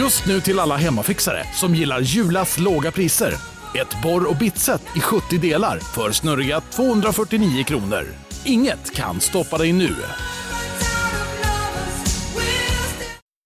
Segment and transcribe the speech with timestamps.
[0.00, 3.34] Just nu till alla hemmafixare som gillar Julas låga priser.
[3.80, 8.06] Ett borr och bitset i 70 delar för snurriga 249 kronor.
[8.44, 9.96] Inget kan stoppa dig nu.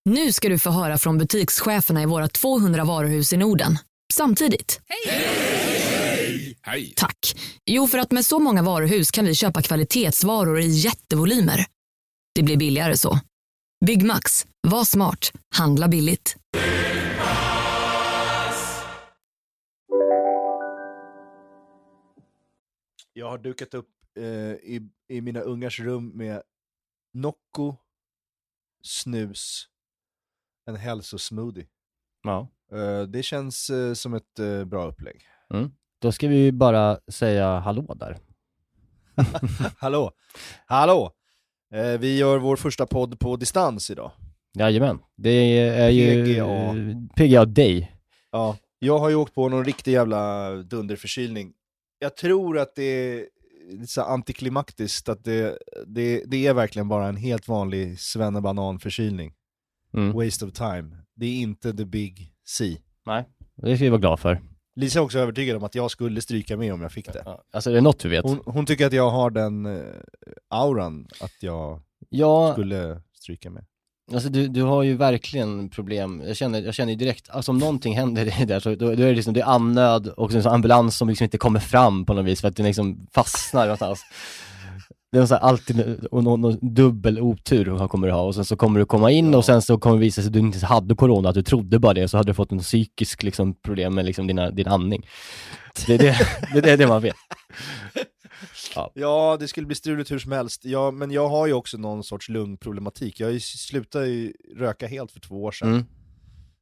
[0.04, 3.78] Nu ska du få höra från butikscheferna i våra 200 varuhus i Norden.
[4.12, 4.80] Samtidigt.
[6.64, 6.94] Hej!
[6.96, 7.36] Tack.
[7.66, 11.66] Jo, för att med så många varuhus kan vi köpa kvalitetsvaror i jättevolymer.
[12.34, 13.18] Det blir billigare så.
[13.86, 14.46] Byggmax.
[14.66, 15.32] Var smart.
[15.56, 16.36] Handla billigt.
[23.12, 23.88] Jag har dukat upp
[24.18, 26.42] eh, i, i mina ungars rum med
[27.12, 27.76] Nocco,
[28.82, 29.68] snus,
[30.66, 31.66] en hälsosmoothie.
[32.22, 32.48] Ja.
[32.72, 35.22] Eh, det känns eh, som ett eh, bra upplägg.
[35.54, 35.70] Mm.
[35.98, 38.18] Då ska vi bara säga hallå där.
[39.78, 40.12] Hallå!
[40.66, 41.12] Hallå!
[41.74, 44.10] Eh, vi gör vår första podd på distans idag.
[44.54, 44.98] Jajamän.
[45.16, 46.74] Det är ju PGA.
[47.16, 47.92] PGA Day.
[48.32, 51.52] Ja, jag har ju åkt på någon riktig jävla dunderförkylning.
[51.98, 53.26] Jag tror att det är
[53.86, 59.32] så antiklimaktiskt, att det, det, det är verkligen bara en helt vanlig svennebananförkylning.
[59.94, 60.12] Mm.
[60.12, 60.96] Waste of time.
[61.16, 62.76] Det är inte the big C.
[63.06, 63.24] Nej,
[63.56, 64.40] det ska vi vara glada för.
[64.76, 67.38] Lisa är också övertygad om att jag skulle stryka med om jag fick det.
[67.52, 68.24] Alltså är det något vi vet?
[68.24, 69.82] Hon, hon tycker att jag har den eh,
[70.50, 73.64] auran att jag Ja, skulle stryka med
[74.12, 76.22] alltså du, du har ju verkligen problem.
[76.26, 79.02] Jag känner, jag känner ju direkt, alltså om någonting händer dig där så då, då
[79.02, 82.14] är det liksom, det är andnöd och så ambulans som liksom inte kommer fram på
[82.14, 84.04] något vis för att den liksom fastnar någonstans.
[85.14, 88.44] Det är så här alltid och någon, någon dubbel otur kommer du ha och sen
[88.44, 89.38] så kommer du komma in Ja.
[89.38, 91.78] och sen så kommer det visa sig att du inte hade corona, att du trodde
[91.78, 95.06] bara det, så hade du fått en psykisk liksom, problem med liksom dina, din andning.
[95.86, 96.16] Det är det,
[96.62, 97.16] det, är det man vet.
[98.94, 100.64] Ja, det skulle bli struligt hur som helst.
[100.64, 103.20] Ja, men jag har ju också någon sorts lungproblematik.
[103.20, 105.68] Jag slutade ju röka helt för två år sedan.
[105.68, 105.84] Mm.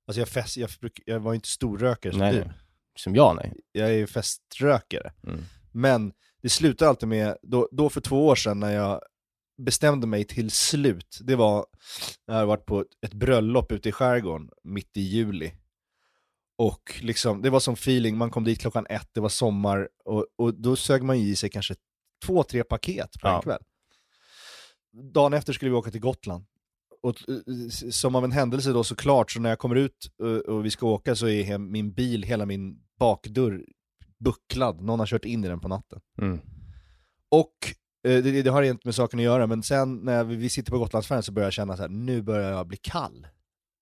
[0.06, 0.70] Alltså jag, fest, jag,
[1.04, 2.40] jag var ju inte storrökare som Nej, du.
[2.40, 2.50] nej.
[2.98, 3.52] Som jag, nej.
[3.72, 5.12] Jag är ju feströkare.
[5.26, 5.40] Mm.
[5.72, 6.12] Men
[6.42, 9.00] det slutade alltid med, då, då för två år sedan när jag
[9.62, 11.66] bestämde mig till slut, det var
[12.26, 15.52] när jag varit på ett, bröllop ute i skärgården mitt i juli.
[16.58, 20.26] Och liksom, det var som feeling, man kom dit klockan ett, det var sommar, och,
[20.36, 21.74] och då sög man i sig kanske
[22.26, 23.42] två, tre paket på en Ja.
[23.42, 23.62] kväll.
[25.14, 26.44] Dagen efter skulle vi åka till Gotland.
[27.02, 30.64] Och eh, som av en händelse då såklart, så när jag kommer ut eh, och
[30.64, 33.64] vi ska åka så är min bil, hela min bakdörr
[34.22, 36.00] bucklad, någon har kört in i den på natten.
[36.18, 36.40] Mm.
[37.30, 37.54] Och
[38.08, 40.72] eh, det, det har inte med saken att göra, men sen när vi, vi sitter
[40.72, 43.26] på Gotlandsfärjan så börjar jag känna så här: nu börjar jag bli kall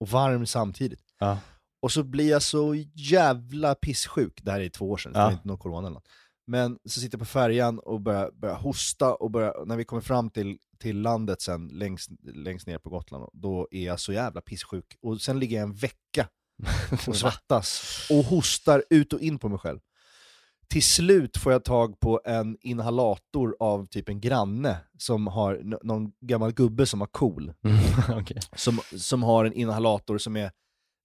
[0.01, 1.05] och varm samtidigt.
[1.19, 1.39] Ja.
[1.83, 5.23] Och så blir jag så jävla pissjuk, det här är två år sedan, så det
[5.23, 5.29] Ja.
[5.29, 6.09] är inte någon corona eller något.
[6.47, 10.03] Men så sitter jag på färjan och börjar, börjar hosta och börjar, när vi kommer
[10.03, 14.41] fram till, till landet sen längst, längst ner på Gotland, då är jag så jävla
[14.41, 14.97] pissjuk.
[15.03, 16.29] Och sen ligger jag en vecka
[17.09, 19.79] och svettas och hostar ut och in på mig själv.
[20.71, 26.13] Till slut får jag tag på en inhalator av typ en granne som har någon
[26.21, 27.53] gammal gubbe som var cool.
[28.21, 28.39] Okej.
[28.57, 30.51] Som, som har en inhalator som är,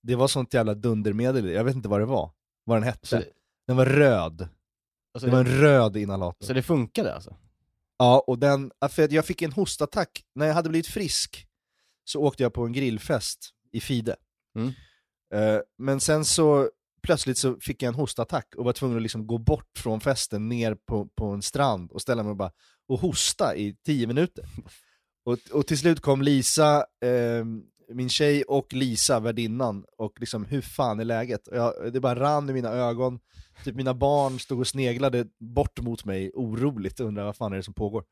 [0.03, 2.31] det var sånt jävla dundermedel, jag vet inte vad det var,
[2.63, 3.17] vad den hette.
[3.17, 3.29] Det-
[3.67, 4.47] Den var röd.
[5.13, 6.45] Alltså, Det var det, en röd inhalator.
[6.45, 7.35] så det funkade alltså?
[7.97, 10.23] Ja, och den, för jag fick en hostattack.
[10.35, 11.47] När jag hade blivit frisk
[12.03, 14.15] så åkte jag på en grillfest i Fide.
[14.57, 14.67] Mm.
[15.33, 16.69] Eh, men sen så
[17.05, 20.49] plötsligt så fick jag en hostattack och var tvungen att liksom gå bort från festen
[20.49, 22.51] ner på, på en strand och ställa mig och bara
[22.87, 24.45] och hosta i tio minuter.
[25.27, 27.45] Och, och till slut kom Lisa, eh,
[27.93, 31.41] min tjej och Lisa, värdinnan, och liksom hur fan är läget?
[31.51, 33.19] Jag, det bara rann i mina ögon,
[33.63, 37.57] typ mina barn stod och sneglade bort mot mig oroligt och undrade vad fan är
[37.57, 38.03] det som pågår.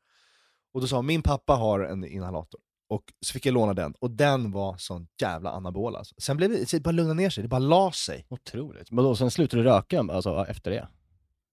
[0.72, 2.60] Och då sa hon, min pappa har en inhalator.
[2.88, 6.14] Och så fick jag låna den, och den var sån jävla anabol alltså.
[6.18, 8.26] Sen blev det, det bara lugna ner sig, det bara la sig.
[8.28, 8.90] Otroligt.
[8.90, 10.88] Men då, sen slutade du röka alltså, efter det?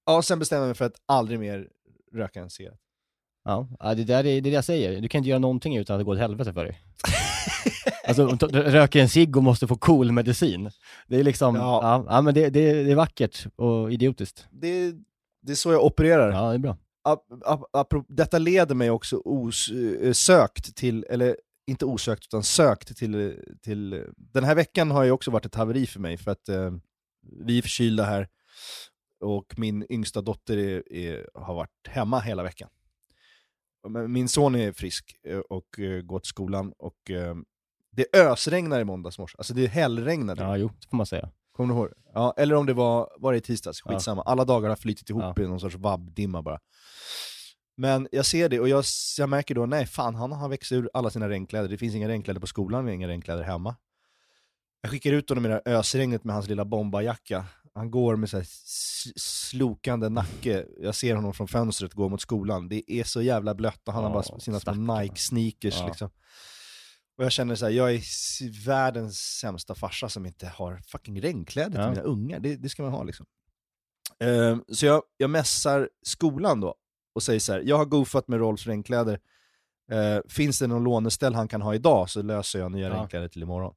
[0.06, 1.68] Ja, och sen bestämde jag mig för att aldrig mer
[2.14, 2.80] röka en cigarett.
[3.44, 5.02] Ja, det, där är, det är det jag säger.
[5.02, 6.82] Du kan inte göra någonting utan att det går åt helvete för dig.
[8.08, 10.72] alltså, röker en cigg och måste få cool medicin.
[11.08, 14.48] Det är liksom, ja, ja, men det, det, det är vackert och idiotiskt.
[14.52, 14.94] Det,
[15.42, 16.32] det är så jag opererar.
[16.32, 21.38] Ja, det är bra ap- ap- detta leder mig också osökt eh, till, eller
[21.68, 25.86] inte osökt utan sökt till, till, den här veckan har ju också varit ett haveri
[25.86, 26.72] för mig för att eh,
[27.46, 28.28] vi är förkylda här
[29.20, 32.70] och min yngsta dotter är, är, har varit hemma hela veckan.
[34.08, 37.12] Min son är frisk eh, och eh, går till skolan och
[37.92, 40.44] det ösregnar i måndags morse, alltså det hällregnade.
[40.44, 41.30] Ja, jo, det får man säga.
[41.52, 41.90] Kommer du ihåg?
[42.14, 43.92] Ja, eller om det var, var det i tisdags, Ja.
[43.92, 44.22] skitsamma.
[44.22, 46.60] Alla dagar har flytit ihop i någon sorts vabbdimma bara.
[47.78, 48.84] Men jag ser det och jag,
[49.18, 51.70] jag märker då, nej fan han har växt ur alla sina regnkläder.
[51.70, 53.76] Det finns inga regnkläder på skolan, vi har inga regnkläder hemma.
[54.82, 57.46] Jag skickar ut honom i det här ösregnet med hans lilla bombarjacka.
[57.74, 58.48] Han går med så här
[59.20, 60.66] slokande nacke.
[60.82, 62.70] Jag ser honom från fönstret gå mot skolan.
[62.70, 64.72] Det är så jävla blött och han har Ja, bara sina små.
[64.74, 65.88] Nike-sneakers Ja.
[65.88, 66.10] liksom.
[67.22, 71.70] Och jag känner så här, jag är världens sämsta farsa som inte har fucking regnkläder
[71.72, 71.90] till Ja.
[71.90, 72.40] mina ungar.
[72.40, 73.26] Det, det ska man ha liksom.
[74.20, 76.76] Ehm, så jag, jag mässar skolan då
[77.16, 79.20] och säger så här, jag har goofat med Rolfs regnkläder.
[79.92, 82.94] Eh, finns det någon låneställ han kan ha idag så löser jag nya Ja.
[82.96, 83.74] regnkläder till imorgon.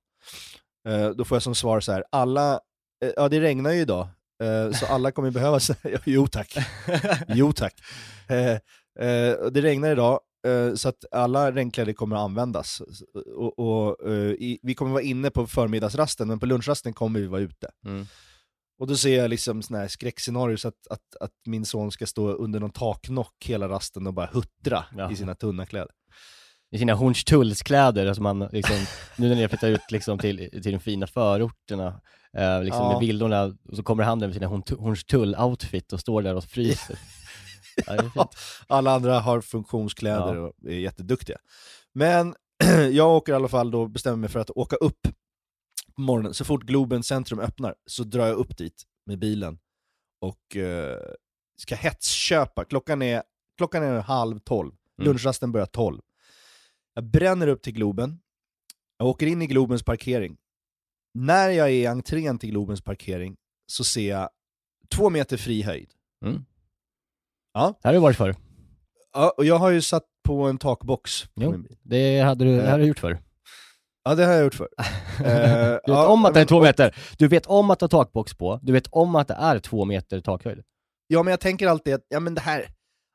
[0.89, 2.53] Eh, då får jag som svar så här, alla,
[3.05, 4.09] eh, ja det regnar ju idag,
[4.75, 5.75] så alla kommer behöva, så-
[6.05, 6.57] jo tack,
[7.29, 7.75] jo tack.
[9.53, 10.21] Det regnar idag,
[10.77, 12.83] så att alla regnkläder kommer att användas.
[13.37, 17.27] Och, och, eh, i, vi kommer vara inne på förmiddagsrasten, men på lunchrasten kommer vi
[17.27, 17.69] vara ute.
[17.87, 18.07] Mm.
[18.79, 22.29] Och då ser jag liksom såna här skräckscenarier att, att, att min son ska stå
[22.33, 25.11] under någon taknock hela rasten och bara huttra Ja.
[25.13, 25.91] i sina tunna kläder.
[26.71, 28.77] I sina Hornstullskläder, alltså man liksom,
[29.17, 32.01] nu när ni flyttar ut liksom till, till de fina förorterna,
[32.37, 32.93] eh, liksom Ja.
[32.93, 36.45] med villorna, och så kommer han där med sina Horn- Hornstull-outfit och står där och
[36.45, 36.99] fryser.
[37.87, 38.31] Ja.
[38.67, 40.41] Alla andra har funktionskläder Ja.
[40.41, 41.39] och är jätteduktiga.
[41.93, 42.35] Men
[42.93, 45.03] jag åker i alla fall då, bestämmer mig för att åka upp
[45.95, 46.35] på morgonen.
[46.35, 49.59] Så fort Globen centrum öppnar så drar jag upp dit med bilen
[50.21, 50.99] och eh,
[51.57, 52.65] ska hetsköpa.
[52.65, 53.23] Klockan är,
[53.57, 55.07] klockan är halv tolv, Mm.
[55.09, 56.01] lunchrasten börjar tolv.
[56.95, 58.21] Jag bränner upp till Globen,
[58.99, 60.37] jag åker in i Globens parkering.
[61.15, 63.37] När jag är i entrén till Globens parkering
[63.67, 64.29] så ser jag
[64.95, 65.91] två meter fri höjd.
[66.25, 66.45] Mm.
[67.55, 67.75] Ja.
[67.83, 68.35] Här har du varit förr.
[69.13, 71.51] Ja, och jag har ju satt på en takbox på Jo.
[71.51, 71.77] min bil.
[71.83, 73.19] Det hade du, det har du gjort förr.
[74.05, 74.69] Ja, det har jag gjort förr.
[75.19, 77.79] Eh, Du vet ja, om att det är men- två meter, du vet om att
[77.79, 80.63] du har takbox på, du vet om att det är två meter takhöjd.
[81.07, 82.67] Ja, men jag tänker alltid att, ja men det här,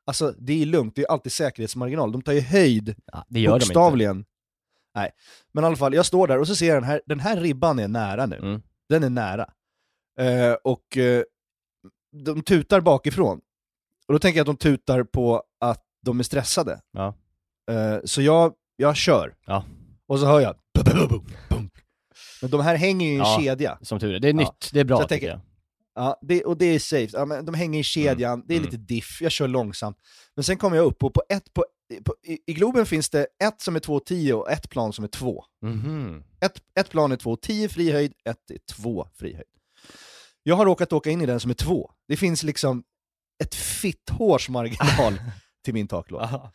[0.06, 2.12] alltså det är lugnt, det är alltid säkerhetsmarginal.
[2.12, 3.66] De tar ju höjd, Ja, det gör de inte.
[3.66, 4.24] bokstavligen.
[4.94, 5.10] Nej,
[5.52, 7.36] men i alla fall, jag står där och så ser jag den här, den här
[7.36, 8.36] ribban är nära nu.
[8.36, 8.62] Mm.
[8.88, 9.50] Den är nära.
[10.20, 11.22] Eh, och eh,
[12.24, 13.40] de tutar bakifrån.
[14.10, 16.80] Och då tänker jag att de tutar på att de är stressade.
[16.92, 17.14] Ja.
[17.70, 19.34] Eh, så jag, jag kör.
[19.46, 19.64] Ja.
[20.06, 20.54] Och så hör jag...
[22.42, 23.38] Men de här hänger ju i en Ja.
[23.40, 23.78] kedja.
[23.82, 24.20] Som tur är.
[24.20, 24.36] Det är Ja.
[24.36, 25.44] nytt, det är bra Så jag tycker tänker-
[25.94, 26.04] jag.
[26.04, 27.16] Ja, det, och det är safe.
[27.18, 28.70] Ja, men de hänger i kedjan, det är Mm.
[28.70, 29.96] lite diff, jag kör långsamt.
[30.36, 31.64] Men sen kommer jag upp och på ett, på,
[32.04, 35.08] på, i, i Globen finns det ett som är 2,10 och ett plan som är
[35.08, 35.44] 2.
[35.62, 36.24] Mhm.
[36.40, 39.46] Ett, ett plan är 2,10 fri höjd, ett är 2 fri höjd.
[40.42, 41.90] Jag har råkat åka in i den som är 2.
[42.08, 42.82] Det finns liksom
[43.40, 45.20] ett fitthårs marginal
[45.64, 46.52] till min taklåda.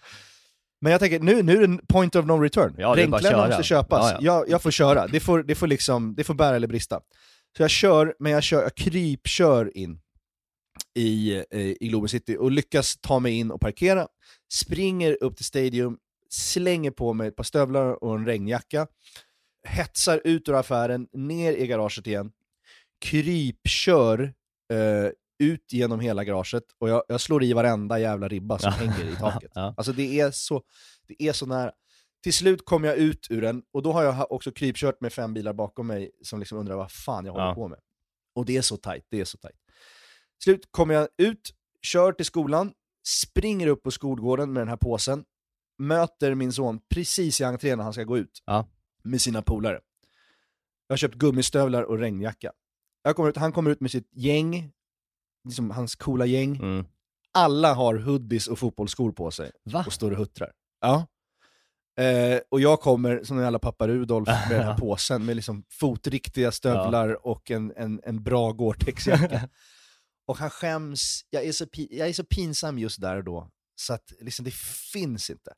[0.82, 2.76] Men jag tänker, nu, nu är det point of no return.
[2.78, 3.48] Ja, köra.
[3.48, 4.12] måste köpas.
[4.12, 4.20] Ja, ja.
[4.22, 7.02] Jag, jag får köra, det får, det, får liksom, det får bära eller brista.
[7.58, 10.00] Så jag kör, men jag, kör, jag krypkör in
[10.96, 14.08] i, eh, i Globen City och lyckas ta mig in och parkera.
[14.54, 15.98] Springer upp till Stadium,
[16.30, 18.88] slänger på mig ett par stövlar och en regnjacka.
[19.68, 22.32] Hetsar ut ur affären, ner i garaget igen.
[23.06, 24.34] Krypkör
[24.74, 25.10] eh,
[25.40, 29.16] ut genom hela garaget och jag, jag slår i varenda jävla ribba som hänger i
[29.20, 29.52] taket.
[29.78, 30.64] Alltså det är, så,
[31.08, 31.72] det är så nära.
[32.24, 35.34] Till slut kom jag ut ur den, och då har jag också krypkört med fem
[35.34, 37.80] bilar bakom mig som liksom undrar vad fan jag håller på med.
[38.36, 39.56] Och det är så tajt, det är så tajt.
[40.40, 42.74] Till slut kommer jag ut, kör till skolan,
[43.08, 45.24] springer upp på skolgården med den här påsen,
[45.78, 48.68] möter min son precis i entrén när han ska gå ut Ja.
[49.04, 49.80] med sina polare.
[50.88, 52.52] Jag har köpt gummistövlar och regnjacka.
[53.04, 54.72] Jag kommer ut, han kommer ut med sitt gäng,
[55.46, 56.56] liksom hans coola gäng.
[56.56, 56.86] Mm.
[57.34, 59.84] Alla har hoodies och fotbollsskor på sig Va?
[59.88, 60.52] och står och huttrar.
[60.82, 61.08] Ja.
[62.04, 65.64] Eh, och jag kommer som en jävla pappa Rudolf med den här påsen med liksom
[65.70, 69.50] fotriktiga stövlar och en, en, en bra Gore-Tex-jacka.
[70.28, 73.94] och han skäms, jag är, så jag är så pinsam just där och då, så
[73.94, 74.54] att liksom, det
[74.94, 75.54] finns inte.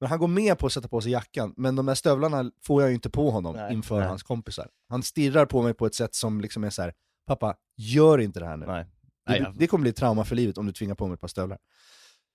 [0.00, 2.82] Men han går med på att sätta på sig jackan, men de där stövlarna får
[2.82, 4.08] jag ju inte på honom Nej, inför nej.
[4.08, 4.68] hans kompisar.
[4.88, 6.92] Han stirrar på mig på ett sätt som liksom är så här:
[7.26, 8.66] pappa, gör inte det här nu.
[8.66, 8.86] Nej.
[9.26, 11.14] Det, Nej, jag- det kommer bli ett trauma för livet om du tvingar på mig
[11.14, 11.58] ett par stövlar.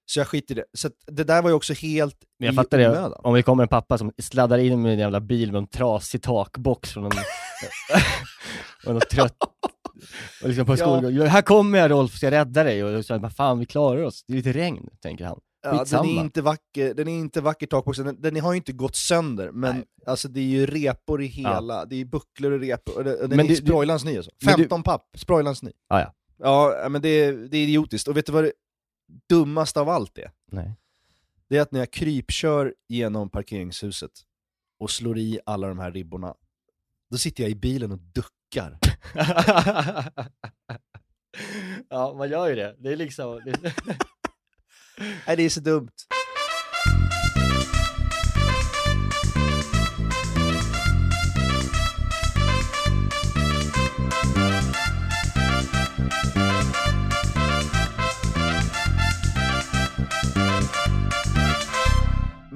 [0.06, 0.66] Så jag skiter i det.
[0.74, 3.22] Så det där var ju också helt Men jag fattar det, onödan.
[3.24, 6.22] om det kommer en pappa som sladdar in med en jävla bil med en trasig
[6.22, 7.12] takbox från en...
[8.86, 9.38] och något trött...
[10.44, 10.78] Och liksom på Ja.
[10.78, 12.84] skolgården, här kommer jag Rolf, ska jag rädda dig?
[12.84, 15.40] Och så vad fan vi klarar oss, det är lite regn, tänker han.
[15.64, 18.72] Ja, den, är inte vacker, den är inte vacker takboxen, den, den har ju inte
[18.74, 19.86] gått sönder, men Nej.
[20.06, 23.30] alltså det är ju repor i hela, det är ju bucklor och repor, och den
[23.30, 24.32] Men är du- sproilans ny alltså.
[24.46, 25.72] men du- 15 papp, sproilans ny.
[25.90, 26.14] Ah, ja.
[26.38, 28.08] Ja, men det är, det är idiotiskt.
[28.08, 28.54] Och vet du vad det
[29.30, 30.32] dummaste av allt är?
[30.52, 30.74] Nej.
[31.50, 34.12] Det är att när jag krypkör genom parkeringshuset
[34.80, 36.36] och slår i alla de här ribborna,
[37.12, 38.80] då sitter jag i bilen och duckar.
[41.90, 42.76] ja, man gör ju det.
[42.80, 43.42] Det är liksom...
[45.28, 45.92] Nej, det är så dumt.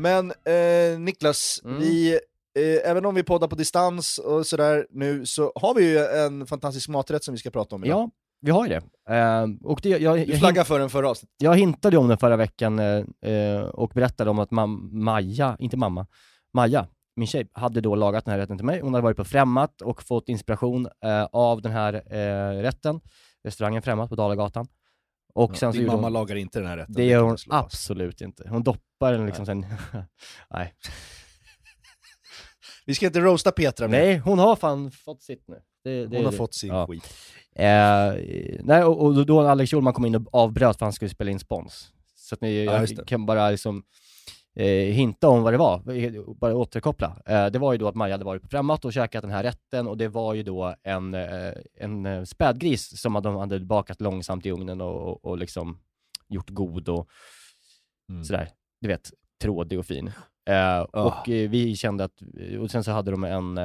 [0.01, 1.79] Men eh, Niklas, mm.
[1.79, 2.13] vi,
[2.59, 6.47] eh, även om vi poddar på distans och sådär nu så har vi ju en
[6.47, 7.99] fantastisk maträtt som vi ska prata om idag.
[7.99, 8.09] Ja,
[8.41, 8.81] vi har ju det.
[9.15, 11.35] Eh, och det jag, du flaggade för den förra avsnittet.
[11.37, 14.51] Jag hintade om den förra veckan eh, eh, och berättade om att
[14.91, 16.07] Maja, inte mamma,
[16.53, 18.81] Maja, min tjej, hade då lagat den här rätten till mig.
[18.81, 21.93] Hon hade varit på Främmat och fått inspiration eh, av den här
[22.61, 23.01] rätten
[23.43, 24.67] restaurangen Främmat på Dalagatan.
[25.33, 26.93] Och sen så Din mamma hon, lagar inte den här rätten.
[26.95, 28.49] det gör hon absolut inte.
[28.49, 29.65] Hon doppar den liksom sen,
[30.53, 30.73] nej.
[32.85, 33.97] Vi ska inte roasta Petra nu.
[33.97, 35.61] Nej, hon har fan fått sitt nu.
[35.83, 36.37] Det, det, Hon har det.
[36.37, 36.87] fått sin Ja.
[36.87, 37.13] skit.
[37.55, 38.13] Eh,
[38.63, 41.39] nej, och, och då Alex Schulman kom in och avbröt för han skulle spela in
[41.39, 41.91] spons.
[42.15, 43.83] Så att ni Ja, kan bara liksom
[44.55, 47.21] eh, hinta om vad det var, eh, bara återkoppla.
[47.25, 49.43] Eh, det var ju då att Maja hade varit på Främmat och käkat den här
[49.43, 54.01] rätten och det var ju då en, eh, en eh, spädgris som de hade bakat
[54.01, 55.79] långsamt i ugnen och, och, och liksom
[56.27, 57.09] gjort god och
[58.09, 58.23] Mm.
[58.23, 58.49] sådär,
[58.81, 60.11] du vet, trådig och fin.
[60.49, 62.21] Eh, Och eh, vi kände att,
[62.59, 63.59] och sen så hade de en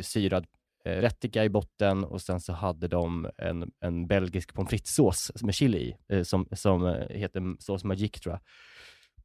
[0.00, 0.46] syrad
[0.84, 5.96] rättika i botten och sen så hade de en, en belgisk pommes frites-sås med chili
[6.08, 8.40] i, som, som heter sås Magique tror jag,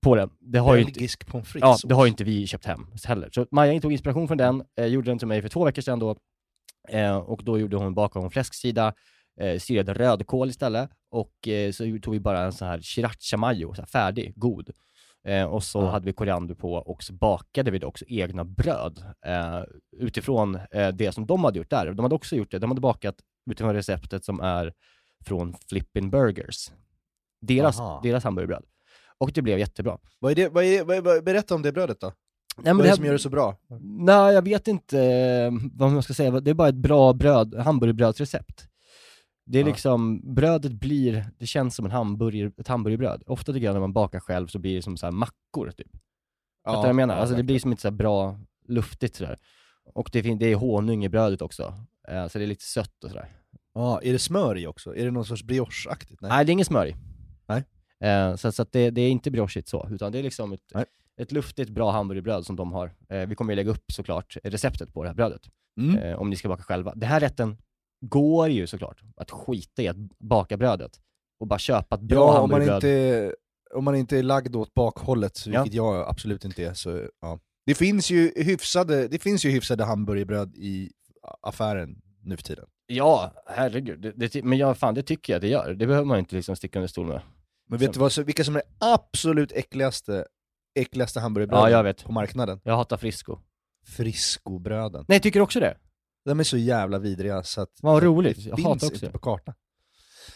[0.10, 0.30] på den.
[0.40, 1.84] Det har ju inte, Belgisk pommes frites.
[1.84, 3.30] ja, det har ju inte vi köpt hem heller.
[3.32, 6.00] Så Maja tog inspiration från den, eh, gjorde den till mig för två veckor sedan
[6.00, 6.16] då,
[6.90, 8.94] eh, och då gjorde hon bakom fläsksida,
[9.42, 13.74] eh, syrade rödkål istället, och eh, så tog vi bara en sån här sriracha mayo,
[13.74, 14.70] så här färdig, god.
[15.28, 15.90] Eh, och så Ja.
[15.90, 19.62] hade vi koriander på och så bakade vi då också egna bröd eh,
[19.98, 21.94] utifrån eh, det som de hade gjort där.
[21.94, 23.16] De hade också gjort det, de hade bakat
[23.52, 24.74] utifrån receptet som är
[25.26, 26.72] från Flippin' Burgers.
[27.42, 28.00] Deras, Aha.
[28.04, 28.64] deras hamburgerbröd.
[29.18, 29.98] Och det blev jättebra.
[30.20, 32.14] Vad är det, vad är, vad är, vad, berätta om det brödet då.
[32.58, 33.58] Nej, vad är det som gör det så bra?
[33.82, 36.40] Nej, jag vet inte eh, vad man ska säga.
[36.40, 38.68] Det är bara ett bra bröd, hamburgerbrödsrecept.
[39.46, 39.68] Det är Ja.
[39.68, 43.24] liksom, brödet blir, det känns som en hamburger, ett hamburgerbröd.
[43.28, 45.92] Ofta tycker jag när man bakar själv så blir det som så här mackor typ.
[46.66, 47.16] Fattar du vad jag menar?
[47.16, 49.38] alltså det blir som inte så bra, luftigt sådär.
[49.94, 51.74] Och det, det är honung i brödet också.
[52.08, 53.30] Eh, så det är lite sött och sådär.
[53.74, 54.96] Ja, är det smör i också?
[54.96, 56.18] Är det någon sorts brioche-aktigt?
[56.22, 56.96] Nej, det är inget smör i.
[57.48, 57.64] Nej.
[58.04, 60.62] Eh, så så att det, det är inte briochigt så, utan det är liksom ett,
[60.74, 60.86] Nej.
[61.22, 62.92] ett luftigt, bra hamburgerbröd som de har.
[63.10, 65.42] Eh, vi kommer ju lägga upp såklart receptet på det här brödet.
[65.80, 65.98] Mm.
[65.98, 66.94] eh, om ni ska baka själva.
[66.96, 67.58] Den här rätten
[68.01, 70.92] går ju såklart att skita i att baka brödet
[71.39, 72.75] och bara köpa ett bra Ja, om man, hamburgerbröd.
[73.24, 73.36] inte,
[73.74, 77.39] om man inte är lagd åt bakhållet, vilket jag absolut inte är, så ja.
[77.66, 80.92] Det finns ju hyfsade, det finns ju hyfsade hamburgerbröd i
[81.42, 82.66] affären nu för tiden.
[82.88, 84.01] Ja, herregud.
[84.01, 85.74] Det, det, men ja, fan det tycker jag det gör.
[85.74, 87.22] Det behöver man inte liksom sticka under stol med.
[87.68, 90.26] Men vet du vad, så- vilka som är absolut äckligaste,
[90.80, 92.04] äckligaste hamburgerbröden Ja, jag vet.
[92.04, 92.60] på marknaden?
[92.64, 93.40] Jag hatar Frisco.
[93.88, 95.06] Friscobröden.
[95.08, 95.78] Nej, tycker du också det?
[96.26, 98.38] De är så jävla vidriga så att Vad roligt.
[98.38, 99.12] det Jag finns hatar också inte det.
[99.12, 99.56] på kartan.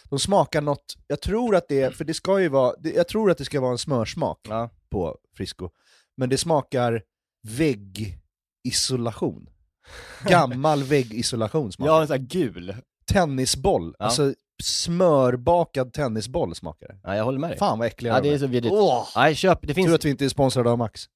[0.04, 3.08] De smakar något, jag tror att det är, för det ska ju vara, det, jag
[3.08, 4.70] tror att det ska vara en smörsmak Ja.
[4.90, 5.70] på Frisco.
[6.16, 7.02] Men det smakar
[7.48, 9.48] väggisolation.
[10.28, 12.76] Gammal väggisolation smakar har en sån här gul.
[13.06, 14.04] Tennisboll, Ja.
[14.04, 16.98] alltså smörbakad tennisboll smakar det.
[17.02, 17.58] Ja, jag håller med dig.
[17.58, 18.74] Fan vad äckliga Ja, de det är så vidrigt.
[18.74, 19.06] Åh!
[19.16, 19.58] Nej, köp.
[19.62, 19.86] Det finns...
[19.88, 21.06] Tur att vi inte är sponsrade av Max.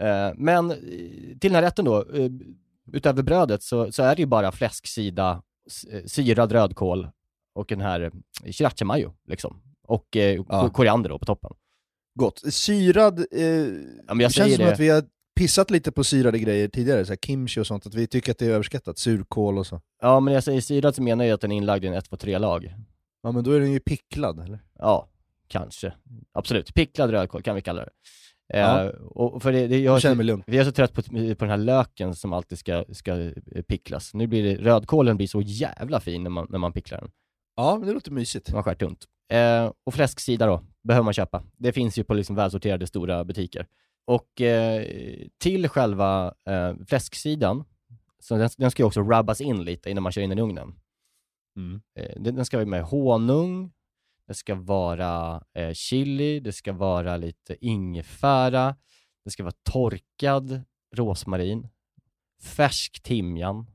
[0.00, 2.30] Eh, men eh, till den här rätten då, eh,
[2.92, 7.08] utöver brödet så, så är det ju bara fläsksida, s- eh, syrad rödkål
[7.54, 8.10] och den här eh,
[8.52, 9.62] sriracha mayo liksom.
[9.86, 10.68] Och eh, Ja.
[10.70, 11.50] koriander då på toppen.
[12.14, 12.42] Gott.
[12.54, 14.72] Syrad, eh, Ja, men det känns som det.
[14.72, 15.04] att vi har
[15.40, 18.46] pissat lite på syrade grejer tidigare, så kimchi och sånt, att vi tycker att det
[18.46, 19.80] är överskattat, surkål och så.
[20.02, 22.04] Ja, men jag säger syrad så menar jag att den är inlagd i en 1,
[22.04, 22.74] 2, 3-lag.
[23.22, 24.58] Ja men då är den ju picklad, eller?
[24.78, 25.08] Ja,
[25.48, 25.92] kanske.
[26.32, 26.74] Absolut.
[26.74, 27.90] Picklad rödkål kan vi kalla det.
[28.54, 28.90] Eh, Ja.
[29.10, 30.42] och för det, det, jag, Jag känner mig lugn.
[30.46, 31.10] vi är så trött på, på
[31.44, 34.14] den här löken som alltid ska, ska eh, picklas.
[34.14, 37.10] Nu blir det, rödkålen blir så jävla fin när man, när man picklar den.
[37.56, 38.52] Ja, men det låter mysigt.
[38.52, 39.04] Man skär tunt.
[39.32, 41.42] Eh, och fläsksida då, behöver man köpa.
[41.58, 43.66] Det finns ju på liksom välsorterade stora butiker.
[44.10, 44.86] Och eh,
[45.38, 47.64] till själva eh, fläsksidan,
[48.18, 50.42] så den, den ska ju också rubbas in lite innan man kör in den i
[50.42, 50.74] ugnen.
[51.56, 51.80] Mm.
[51.98, 53.72] Eh, den, den ska vara med honung,
[54.26, 58.76] det ska vara eh, chili, det ska vara lite ingefära,
[59.24, 60.62] det ska vara torkad
[60.96, 61.68] rosmarin,
[62.42, 63.66] färsk timjan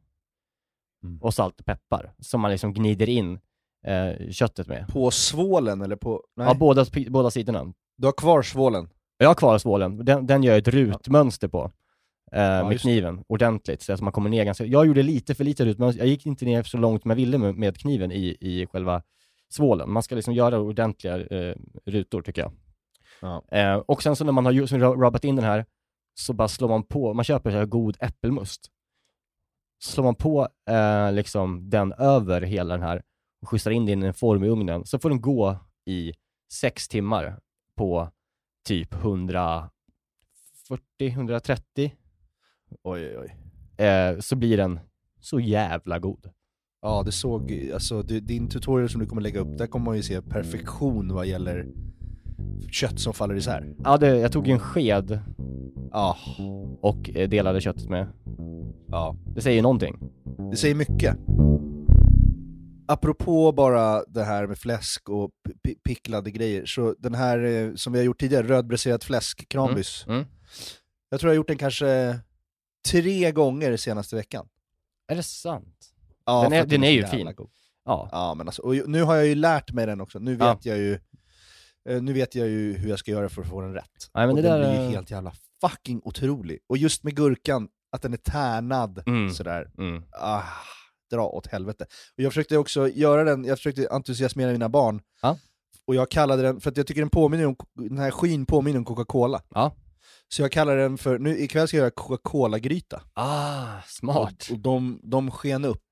[1.04, 1.22] Mm.
[1.22, 3.40] och salt och peppar som man liksom gnider in
[3.86, 4.88] eh, köttet med.
[4.88, 6.24] På svålen eller på...
[6.36, 7.74] Nej, Ja, båda, båda sidorna.
[7.98, 8.90] du har kvar svålen.
[9.18, 11.72] Jag har kvar svålen, den, den gör jag ett rutmönster på.
[12.32, 12.90] Eh, med just det.
[12.90, 14.66] kniven, ordentligt, så att man kommer ner ganska...
[14.66, 17.38] Jag gjorde lite för lite rutmönster, jag gick inte ner så långt som jag ville
[17.38, 19.02] med, med kniven i, i själva
[19.50, 19.92] svålen.
[19.92, 21.56] Man ska liksom göra ordentliga eh,
[21.86, 22.52] rutor tycker jag.
[23.22, 23.44] Ja.
[23.58, 25.66] Eh, och sen så när man har så rubbat in den här,
[26.20, 28.72] så bara slår man på, man köper så här god äppelmust.
[29.80, 33.02] Slår man på eh, liksom den över hela den här
[33.42, 36.14] och skjutsar in den i en form i ugnen, så får den gå i
[36.52, 37.40] sex timmar
[37.76, 38.10] på
[38.66, 41.92] typ 140-130
[42.84, 43.36] Oj, oj, oj.
[43.86, 44.80] eh, så blir den
[45.20, 46.30] så jävla god.
[46.82, 50.04] Ja, det såg, alltså din tutorial som du kommer lägga upp, där kommer man ju
[50.04, 51.68] se perfektion vad gäller
[52.72, 53.74] kött som faller isär.
[53.84, 55.20] Ja, det, jag tog ju en sked
[55.92, 56.18] Ja,
[56.82, 58.08] och eh, delade köttet med.
[58.88, 59.16] ja.
[59.36, 60.00] Det säger någonting.
[60.52, 61.18] Det säger mycket.
[62.88, 65.32] Apropå bara det här med fläsk och
[65.68, 70.06] pi- picklade grejer, så den här eh, som vi har gjort tidigare, rödbräserat fläsk, kranbys.
[70.08, 70.26] Mm.
[71.10, 72.20] Jag tror jag har gjort den kanske
[72.92, 74.48] tre gånger senaste veckan.
[75.12, 75.92] Är det sant?
[76.26, 77.34] Ja, Den är- den är ju fin.
[77.36, 77.50] god.
[77.86, 78.10] Ja.
[78.12, 80.20] Ja, men alltså, och nu har jag ju lärt mig den också.
[80.20, 80.58] Nu vet Ja.
[80.64, 81.00] jag ju
[81.90, 84.10] eh, nu vet jag ju hur jag ska göra för att få den rätt.
[84.14, 86.60] Nej, men och det den där blir ju helt jävla fucking otrolig.
[86.70, 89.30] Och just med gurkan, att den är tärnad Mm.
[89.34, 89.72] sådär.
[89.78, 90.04] Mm.
[90.12, 90.44] Ah,
[91.12, 91.84] dra åt helvete.
[92.18, 95.02] Och jag försökte också göra den, jag försökte entusiasmera mina barn.
[95.22, 95.38] Ja.
[95.88, 98.78] Och jag kallade den, för att jag tycker den påminner om, den här skyn påminner
[98.80, 99.42] om Coca-Cola.
[99.50, 99.76] Ja.
[100.28, 103.02] Så jag kallar den för, nu ikväll ska jag göra Coca-Cola-gryta.
[103.14, 104.48] Ah, smart.
[104.50, 105.84] Och, och de, de sken upp.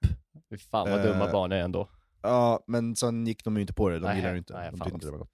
[0.49, 1.89] Fy fan vad dumma Eh, barn är ändå.
[2.21, 4.53] Ja, men sen gick de ju inte på det, de Nej, gillar det inte.
[4.53, 5.31] nej, de tyckte inte det var gott.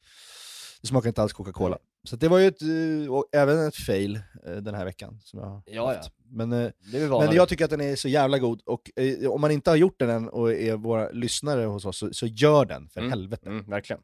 [0.82, 1.78] Det smakar inte alls Coca-Cola.
[2.04, 5.20] Så det var ju ett, eh, och även ett fail eh, den här veckan.
[5.24, 6.12] Som jag har Ja, haft.
[6.32, 6.72] Men, eh,
[7.20, 9.76] men jag tycker att den är så jävla god, och eh, om man inte har
[9.78, 13.10] gjort den än och är våra lyssnare hos oss, så, så gör den, för Mm.
[13.12, 13.50] helvete.
[13.50, 14.02] Mm, verkligen.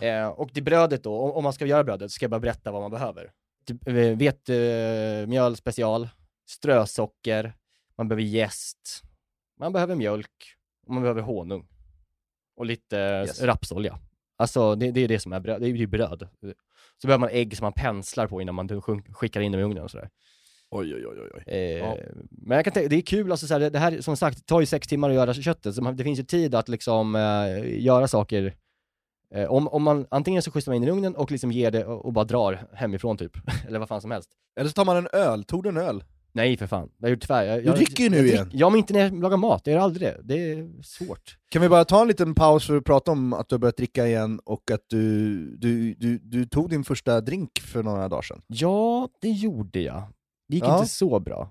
[0.00, 2.70] Eh, och det brödet då, om, om man ska göra brödet, ska jag bara berätta
[2.72, 3.32] vad man behöver.
[3.66, 6.08] Typ, eh, Vetemjöl special,
[6.48, 7.56] strösocker,
[7.96, 9.02] man behöver jäst,
[9.58, 10.56] man behöver mjölk,
[10.86, 11.66] och man behöver honung.
[12.56, 13.42] Och lite Yes.
[13.42, 13.98] rapsolja.
[14.40, 16.28] Alltså det, det är det som är bröd, det är ju bröd.
[17.00, 18.82] Så behöver man ägg som man penslar på innan man
[19.12, 20.08] skickar in dem i ugnen och sådär.
[20.70, 21.42] Oj, oj, oj, oj.
[21.46, 21.96] Eh, Ja.
[22.30, 24.46] Men jag kan tänka, det är kul, alltså, så här, det, det här som sagt
[24.46, 27.16] tar ju sex timmar att göra köttet, så man, det finns ju tid att liksom
[27.16, 28.54] eh, göra saker
[29.34, 31.84] eh, om, om man, antingen så skjutsar man in i ugnen och liksom ger det
[31.84, 33.32] och, och bara drar hemifrån typ,
[33.68, 34.30] eller vad fan som helst.
[34.56, 36.04] Eller så tar man en öl, tog du en öl?
[36.32, 37.44] Nej för fan, jag har gjort tvär.
[37.44, 38.50] Jag, Du dricker ju nu jag, drick- igen.
[38.52, 40.20] Ja men inte när jag lagar mat, jag gör aldrig det.
[40.24, 41.36] Det är svårt.
[41.50, 43.76] Kan vi bara ta en liten paus för att prata om att du har börjat
[43.76, 48.22] dricka igen och att du, du, du, du tog din första drink för några dagar
[48.22, 48.42] sedan?
[48.46, 50.02] Ja, det gjorde jag.
[50.48, 50.76] Det gick Ja.
[50.78, 51.50] inte så bra.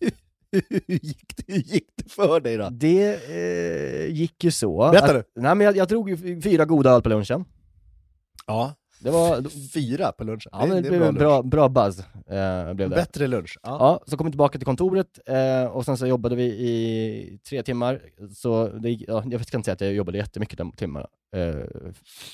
[0.52, 2.68] hur, gick det, hur gick det för dig då?
[2.70, 4.90] Det eh, gick ju så.
[4.92, 7.44] Berätta att, Nej men jag, jag drog ju fyra goda öl på lunchen.
[8.46, 8.74] Ja.
[9.00, 10.50] Det var, Fyra på lunchen?
[10.52, 11.98] Ja, men det, blev är en bra, bra buzz.
[12.00, 12.96] Eh, blev det.
[12.96, 13.58] Bättre lunch?
[13.62, 13.76] Ja.
[13.80, 17.62] Ja, så kom vi tillbaka till kontoret eh, och sen så jobbade vi i tre
[17.62, 18.02] timmar.
[18.34, 21.06] Så det, ja, jag ska inte säga att jag jobbade jättemycket de timmarna
[21.36, 21.56] eh,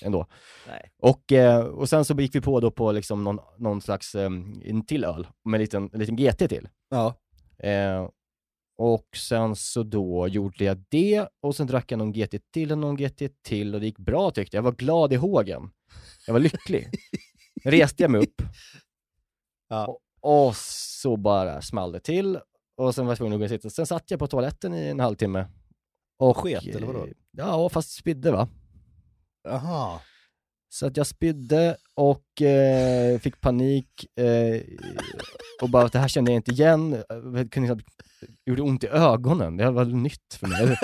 [0.03, 0.27] ändå.
[0.69, 0.91] Nej.
[1.03, 4.31] Och, eh, och sen så gick vi på då på liksom någon, någon slags eh,
[4.65, 6.69] en till öl med en liten, en liten GT till.
[6.91, 7.15] Ja.
[7.59, 8.09] Eh,
[8.79, 12.79] och sen så då gjorde jag det och sen drack jag någon GT till och
[12.79, 14.59] någon GT till och det gick bra tyckte jag.
[14.59, 15.71] Jag var glad i hågen.
[16.27, 16.89] Jag var lycklig.
[17.65, 18.43] Reste jag mig upp
[19.69, 19.87] Ja.
[19.87, 20.01] och,
[20.49, 22.39] och så bara small det till
[22.77, 23.71] och sen var jag tvungen att gå och sitta.
[23.71, 25.47] Sen satt jag på toaletten i en halvtimme.
[26.19, 27.05] Och Sket, eller vadå?
[27.07, 28.49] eh, Ja, fast spydde va.
[29.45, 30.01] Jaha.
[30.75, 34.63] Så att jag spydde och eh, fick panik eh,
[35.63, 37.03] och bara det här kände jag inte igen.
[37.09, 37.85] Jag kunde knappt,
[38.21, 40.79] det gjorde ont i ögonen, det var nytt för mig.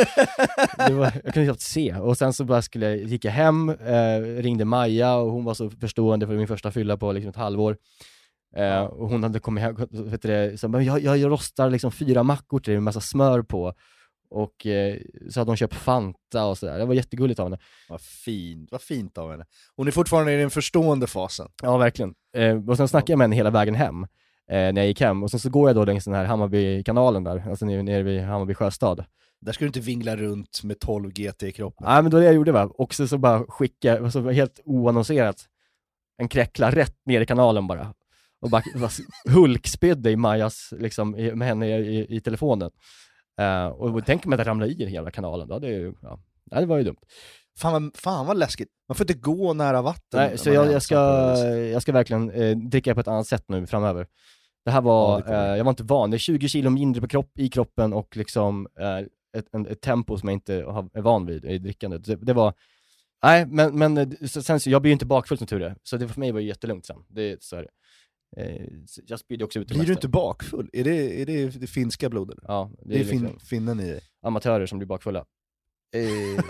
[0.86, 1.94] Det var, jag kunde knappt se.
[1.94, 5.54] Och sen så bara skulle jag, gick jag hem, eh, ringde Maja och hon var
[5.54, 7.76] så förstående för min första fylla på liksom ett halvår.
[8.56, 11.92] Eh, och hon hade kommit hem, vet du det, så bara, jag, jag rostar liksom
[11.92, 13.74] fyra mackor till dig med massa smör på.
[14.30, 14.98] Och eh,
[15.30, 16.78] så hade hon köpt Fanta och sådär.
[16.78, 17.58] Det var jättegulligt av henne.
[17.88, 19.44] Vad fint, vad fint av henne.
[19.76, 21.48] Hon är fortfarande i den förstående fasen.
[21.62, 22.14] Ja, verkligen.
[22.36, 24.06] Eh, och sen snackade jag med henne hela vägen hem, eh,
[24.50, 25.22] när jag gick hem.
[25.22, 28.54] Och sen så går jag då längs den här Hammarbykanalen där, alltså nere, vid Hammarby
[28.54, 29.04] sjöstad.
[29.40, 31.86] Där ska du inte vingla runt med 12 GT i kroppen.
[31.88, 35.36] Nej, men då det jag gjorde va, och så, så bara skickade, alltså helt oannonserat,
[36.18, 37.94] en kräckla rätt ner i kanalen bara.
[38.40, 38.90] Och bara, bara
[39.28, 42.70] hulkspydde i Majas, liksom, i, med henne i, i, i telefonen.
[43.40, 46.60] Eh, och tänk mig att jag ramlade i hela kanalen, då hade ju, ja, Nej,
[46.60, 46.96] det var ju dumt.
[47.58, 48.68] Fan vad, fan vad läskigt.
[48.88, 50.20] Man får inte gå nära vatten.
[50.20, 50.96] Nej, så jag, jag, ska,
[51.46, 54.06] jag ska verkligen eh, dricka på ett annat sätt nu framöver.
[54.64, 57.00] Det här var, Ja, det eh, jag var inte van, det är 20 kilo mindre
[57.00, 58.98] på kropp, i kroppen och liksom eh,
[59.38, 62.04] ett, en, ett tempo som jag inte är van vid i drickandet.
[62.04, 62.54] Det, det var,
[63.22, 65.96] nej men, men så, sen så, jag blir ju inte bakfull som tur är, så
[65.96, 67.04] det för mig var det jättelugnt sen.
[67.08, 67.68] Det, så är det.
[68.36, 68.66] Eh,
[69.06, 70.70] jag spydde också ut Blir du inte bakfull?
[70.72, 72.38] Är det, är det, det finska blodet?
[72.42, 74.00] Ja, det Det är, är fin, liksom finnen i dig.
[74.26, 75.24] amatörer som blir bakfulla.
[75.96, 76.04] Eh,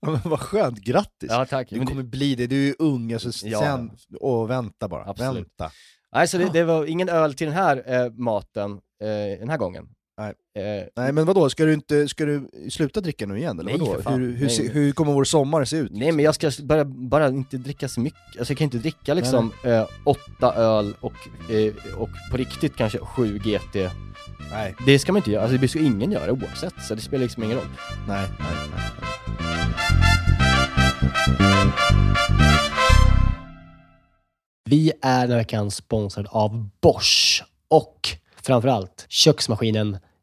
[0.00, 1.28] ja, men vad skönt, grattis!
[1.30, 1.70] ja tack.
[1.70, 3.60] Du kommer bli det, du är ung, alltså, Ja.
[3.60, 5.36] sen, åh vänta bara, Absolut.
[5.58, 5.70] vänta.
[6.12, 9.58] Nej, så det, det var ingen öl till den här eh, maten eh, den här
[9.58, 9.88] gången.
[10.18, 10.34] Nej.
[10.58, 13.78] Eh, Nej men vadå, ska du, inte, ska du sluta dricka nu igen eller Nej,
[13.80, 13.94] vadå?
[13.94, 14.20] för fan.
[14.20, 14.72] Hur, hur, Nej, se, nej.
[14.72, 15.92] hur kommer vår sommar se ut?
[15.92, 19.14] Nej men jag ska bara, bara inte dricka så mycket, alltså jag kan inte dricka
[19.14, 21.12] liksom eh, åtta öl och,
[21.50, 23.90] eh, och på riktigt kanske sju GT
[24.50, 27.24] Nej, Det ska man inte göra, alltså det ska ingen göra oavsett, så det spelar
[27.24, 27.66] liksom ingen roll
[28.08, 28.48] nej, nej.
[28.76, 28.82] nej.
[34.68, 38.08] Vi är den här veckan sponsrade av Bosch och
[38.42, 39.98] framförallt köksmaskinen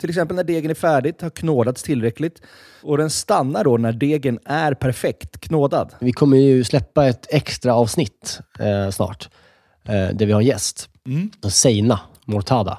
[0.00, 2.42] till exempel när degen är färdigt, har knådats tillräckligt.
[2.82, 5.94] Och den stannar då när degen är perfekt knådad.
[5.98, 9.28] Vi kommer ju släppa ett extra avsnitt eh, snart,
[9.84, 10.88] eh, där vi har en gäst.
[11.06, 11.30] Mm.
[11.50, 12.78] Seina Mortada.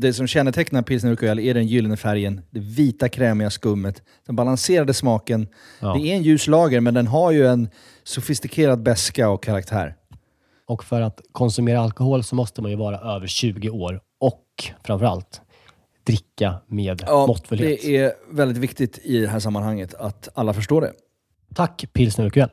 [0.00, 4.94] Det som kännetecknar pilsner Urquell är den gyllene färgen, det vita krämiga skummet, den balanserade
[4.94, 5.48] smaken.
[5.80, 5.94] Ja.
[5.94, 7.68] Det är en ljus lager, men den har ju en
[8.04, 9.94] sofistikerad beska och karaktär.
[10.66, 14.44] Och för att konsumera alkohol så måste man ju vara över 20 år och
[14.84, 15.40] framförallt
[16.06, 17.82] dricka med måttfullhet.
[17.82, 20.92] det är väldigt viktigt i det här sammanhanget att alla förstår det.
[21.54, 22.50] Tack pilsner Urquell.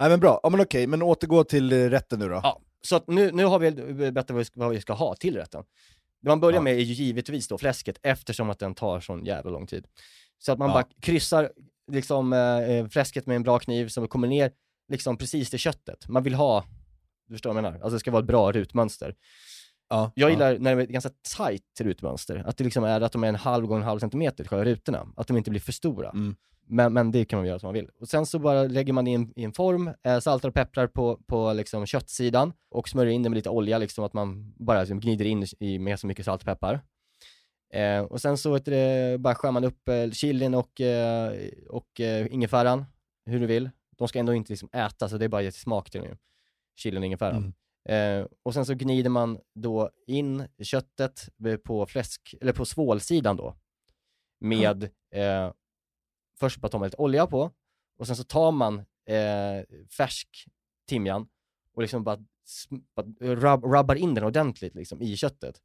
[0.00, 2.40] Nej men bra, ja men okej, men återgå till eh, rätten nu då.
[2.42, 5.14] Ja, så att nu, nu har vi berättat vad vi, ska, vad vi ska ha
[5.14, 5.64] till rätten.
[6.22, 6.62] Det man börjar Ja.
[6.62, 9.86] med är ju givetvis då fläsket eftersom att den tar sån jävla lång tid.
[10.38, 10.74] Så att man Ja.
[10.74, 11.52] bara kryssar
[11.92, 14.52] liksom eh, fläsket med en bra kniv som kommer ner
[14.88, 16.08] liksom precis till köttet.
[16.08, 16.64] Man vill ha,
[17.28, 17.74] du förstår vad jag menar?
[17.76, 19.14] Alltså det ska vara ett bra rutmönster.
[19.88, 20.32] Ja, Jag ja.
[20.32, 23.34] gillar när det är ganska tight rutmönster, att det liksom är att de är en
[23.34, 25.06] halv gånger en halv centimeter, själva rutorna.
[25.16, 26.10] Att de inte blir för stora.
[26.10, 26.36] Mm.
[26.72, 27.88] Men, men det kan man göra som man vill.
[28.00, 31.16] Och sen så bara lägger man in i en form, eh, saltar och pepprar på,
[31.26, 35.00] på liksom köttsidan och smörjer in det med lite olja, liksom att man bara liksom
[35.00, 36.80] gnider in i med så mycket salt och peppar.
[37.72, 41.32] Eh, och sen så det, bara skär man upp eh, chilin och, eh,
[41.68, 42.84] och eh, ingefäran,
[43.26, 43.70] hur du vill.
[43.98, 46.16] De ska ändå inte liksom äta, så det är bara att ge smak till dem.
[46.76, 47.54] Chilin och ingefäran.
[47.88, 51.28] Eh, och sen så gnider man då in köttet
[51.64, 53.54] på fläsk, eller på svålsidan då.
[54.40, 54.82] Med,
[55.14, 55.52] eh,
[56.42, 57.50] först bara tar man lite olja på,
[57.98, 58.78] och sen så tar man
[59.08, 60.28] eh, färsk
[60.88, 61.26] timjan
[61.74, 62.18] och liksom bara,
[62.96, 65.56] bara rub, rubbar in den ordentligt liksom i köttet.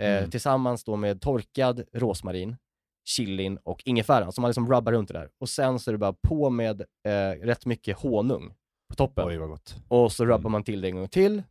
[0.00, 0.30] Eh, Mm.
[0.30, 2.56] Tillsammans då med torkad rosmarin,
[3.04, 4.32] chilin och ingefäran.
[4.32, 5.30] Så man liksom rubbar runt det där.
[5.38, 8.54] Och sen så är det bara på med eh, rätt mycket honung
[8.88, 9.26] på toppen.
[9.28, 9.74] Oj vad gott.
[9.88, 10.52] Och så rubbar Mm.
[10.52, 11.42] man till det en gång till.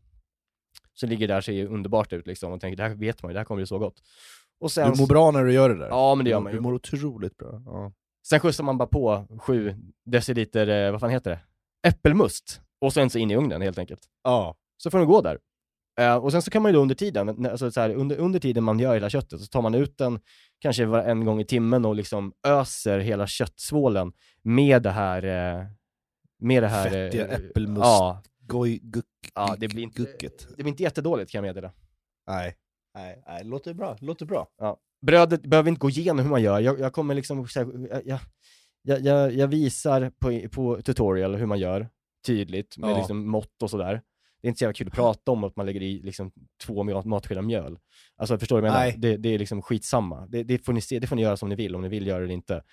[0.94, 2.52] Så ligger det där, ser ju underbart ut liksom.
[2.52, 4.02] Och tänker, det här vet man ju, det här kommer bli så gott.
[4.60, 5.88] Och sen, Du mår bra när du gör det där.
[5.88, 6.62] Ja, men det gör man Du ju.
[6.62, 7.62] mår otroligt bra.
[7.66, 7.92] Ja.
[8.28, 11.40] Sen skjutsar man bara på sju deciliter, eh, vad fan heter det?
[11.88, 12.62] Äppelmust.
[12.82, 14.02] Och sen så in i ugnen helt enkelt.
[14.24, 14.56] ja.
[14.78, 15.40] Så får den gå där.
[16.00, 18.40] Eh, och sen så kan man ju då under tiden, alltså så här, under, under
[18.40, 20.20] tiden man gör hela köttet, så tar man ut den
[20.60, 25.66] kanske en gång i timmen och liksom öser hela köttsvålen med det här, eh,
[26.40, 26.90] med det här...
[26.90, 27.86] Fettiga äppelmust.
[27.86, 29.06] Ja, Goj, guck,
[29.36, 30.48] ja det, blir inte, gucket.
[30.50, 31.72] det blir inte jättedåligt kan jag meddela.
[32.28, 32.56] Nej.
[32.96, 33.98] Nej, nej, låter bra.
[34.02, 34.48] Låter bra.
[35.06, 37.48] Brödet behöver inte gå igenom hur man gör, jag, jag kommer liksom,
[38.04, 38.20] jag,
[39.02, 41.90] jag, jag, visar på, på tutorial hur man gör,
[42.28, 42.98] tydligt, med Ja.
[42.98, 44.02] liksom mått och sådär.
[44.42, 46.32] Det är inte så jävla kul att prata om att man lägger i liksom
[46.64, 47.78] två mat- matskedar mjöl.
[48.18, 48.98] Alltså förstår du vad jag menar?
[48.98, 50.28] Det, det är liksom skitsamma.
[50.28, 52.08] Det, det, får ni se, det får ni göra som ni vill, om ni vill
[52.08, 52.64] göra det eller inte.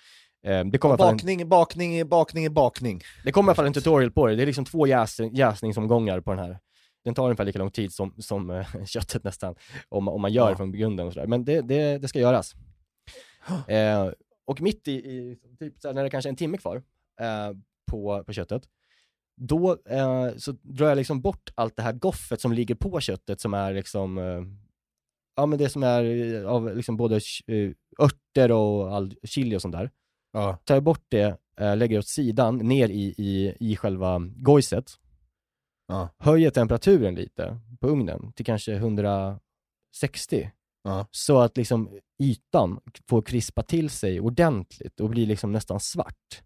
[0.45, 3.01] Eh, det kommer fall en, Bakning, bakning, bakning, bakning.
[3.25, 6.21] det kommer i alla fall en tutorial på det, det är liksom två jäs, jäsningsomgångar
[6.21, 6.59] på den här.
[7.03, 9.55] Den tar ungefär lika lång tid som, som eh, köttet nästan,
[9.89, 10.49] om, om man gör Ja.
[10.49, 11.27] det från grunden och sådär.
[11.27, 12.55] Men det, det, det ska göras.
[13.67, 14.11] Eh,
[14.45, 16.83] och mitt i, i typ när det kanske är en timme kvar
[17.21, 17.51] eh,
[17.91, 18.63] på, på köttet,
[19.41, 23.41] då eh, så drar jag liksom bort allt det här goffet som ligger på köttet
[23.41, 24.41] som är liksom, eh,
[25.35, 27.19] ja men det som är eh, av liksom både
[27.99, 29.91] örter och all chili och sånt där.
[30.33, 30.57] Ja.
[30.63, 31.37] Tar jag bort det,
[31.75, 34.91] lägger åt sidan, ner i, i, i själva gojset,
[35.89, 36.09] Ja.
[36.17, 40.51] höjer temperaturen lite på ugnen till kanske 160
[40.83, 41.07] Ja.
[41.11, 46.43] så att liksom ytan får krispa till sig ordentligt och blir liksom nästan svart.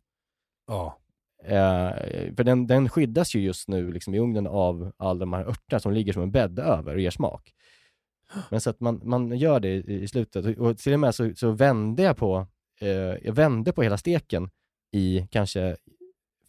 [0.68, 0.98] Ja.
[1.44, 1.92] Eh,
[2.36, 5.80] för den, den skyddas ju just nu liksom i ugnen av alla de här örterna
[5.80, 7.54] som ligger som en bädd över och ger smak.
[8.50, 11.36] Men så att man, man gör det i, i slutet och, till och med så,
[11.36, 12.48] så vände jag på,
[12.82, 12.88] eh,
[13.24, 14.50] jag vände på hela steken
[14.92, 15.78] i kanske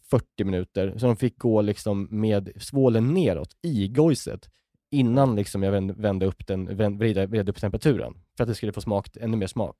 [0.09, 4.49] 40 minuter, så de fick gå liksom med svålen neråt i gojset
[4.91, 8.55] innan liksom jag vände, vände upp den, vände, vred, vred upp temperaturen för att det
[8.55, 9.75] skulle få smak, ännu mer smak.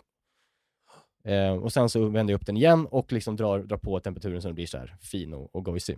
[1.24, 4.42] Eh, och sen så vänder jag upp den igen och liksom drar, drar på temperaturen
[4.42, 5.98] så den blir så här fin och, och gojsig.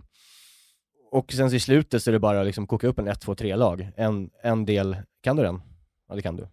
[1.10, 3.34] Och sen så i slutet så är det bara liksom koka upp en 1, 2,
[3.34, 3.90] 3 lag.
[3.96, 5.60] En, en del, kan du den?
[6.08, 6.48] Ja det kan du.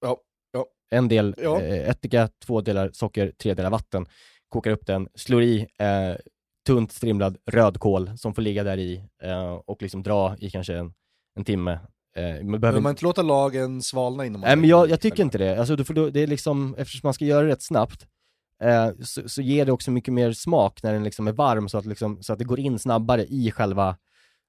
[0.00, 0.66] Ja.
[0.90, 1.60] En del Ja.
[1.60, 4.06] eh, ättika, två delar socker, tre delar vatten.
[4.48, 6.14] Kokar upp den, slår i eh,
[6.66, 10.92] tunt strimlad rödkål som får ligga där i eh, och liksom dra i kanske en,
[11.36, 11.72] en timme.
[12.16, 15.00] Eh, man behöver Behöver man inte låta lagen svalna innan man Nej men jag, jag
[15.00, 15.58] tycker inte det.
[15.58, 18.06] Alltså, du det är liksom, eftersom man ska göra det rätt snabbt,
[18.62, 21.78] eh, så, så ger det också mycket mer smak när den liksom är varm så
[21.78, 23.96] att, liksom, så att det går in snabbare i själva,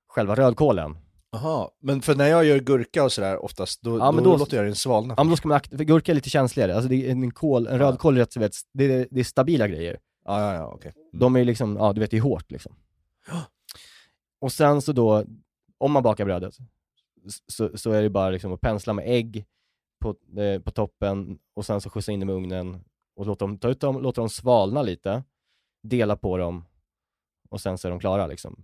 [0.08, 0.98] själva rödkålen.
[1.32, 4.38] Jaha, men för när jag gör gurka och sådär oftast, då, Ja, men då, då-
[4.38, 5.14] låter jag den svalna.
[5.18, 7.68] Ja men då ska man akta, för gurka är lite känsligare, alltså det en, kål,
[7.68, 9.98] en rödkål är rätt det är, det är stabila grejer.
[10.26, 10.92] Ja, ja, ja, okej.
[10.96, 11.20] Mm.
[11.20, 12.76] De är ju liksom, ja du vet det är hårt liksom.
[14.40, 15.24] Och sen så då,
[15.78, 16.58] om man bakar brödet,
[17.48, 19.46] så, så är det bara liksom att pensla med ägg
[20.00, 22.84] på, eh, på toppen och sen så skjutsa in dem i ugnen
[23.16, 25.24] och låta dem, ta ut dem, låta dem svalna lite,
[25.84, 26.66] dela på dem
[27.50, 28.64] och sen så är de klara liksom.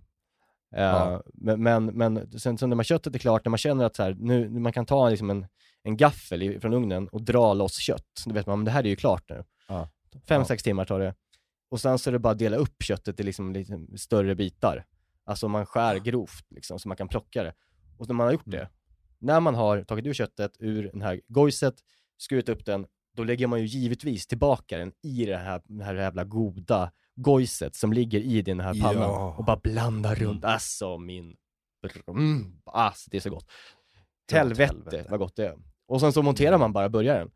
[0.74, 1.22] Eh, Ja.
[1.34, 4.02] Men, men, men sen så när man köttet är klart, när man känner att så
[4.02, 5.46] här, nu, man kan ta liksom en,
[5.82, 8.84] en gaffel i, från ugnen och dra loss kött, då vet man, men det här
[8.84, 9.44] är ju klart nu.
[9.68, 9.88] Ja.
[10.28, 10.44] Fem, Ja.
[10.44, 11.14] sex timmar tar det.
[11.72, 14.84] Och sen så är det bara att dela upp köttet i liksom lite större bitar.
[15.24, 17.54] Alltså man skär grovt liksom, så man kan plocka det.
[17.98, 18.58] Och när man har gjort Mm.
[18.58, 18.68] det,
[19.18, 21.74] när man har tagit ur köttet ur den här gojset,
[22.18, 25.94] skurit upp den, då lägger man ju givetvis tillbaka den i det här, det här
[25.94, 29.34] jävla goda gojset som ligger i den här pannan Ja.
[29.38, 30.44] och bara blandar runt.
[30.44, 30.54] Mm.
[30.54, 31.36] Alltså min...
[32.08, 33.46] Mm, alltså det är så gott.
[34.32, 35.06] Helvete, helvete.
[35.10, 35.58] vad gott det är.
[35.86, 37.30] Och sen så monterar man bara burgaren.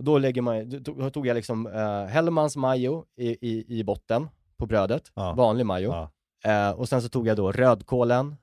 [0.00, 4.28] Och då lägger man, då tog- jag liksom uh, Hellmans majo i, i, i botten
[4.56, 5.32] på brödet, Ja.
[5.32, 5.90] vanlig majo.
[5.90, 6.10] Ja.
[6.50, 8.36] Eh, och sen så tog jag då rödkålen,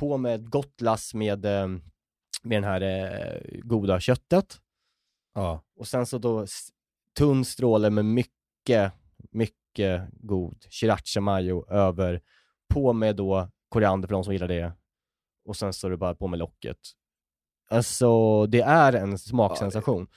[0.00, 1.68] på med ett gott lass med, eh,
[2.42, 4.60] med den här eh, goda köttet.
[5.34, 5.62] Ja.
[5.76, 6.46] Och sen så då
[7.18, 8.92] tunn stråle med mycket,
[9.30, 12.20] mycket god sriracha mayo över.
[12.74, 14.72] På med då koriander för de som gillar det.
[15.48, 16.78] Och sen så är det bara på med locket.
[17.70, 20.06] Alltså det är en smaksensation.
[20.10, 20.16] ja,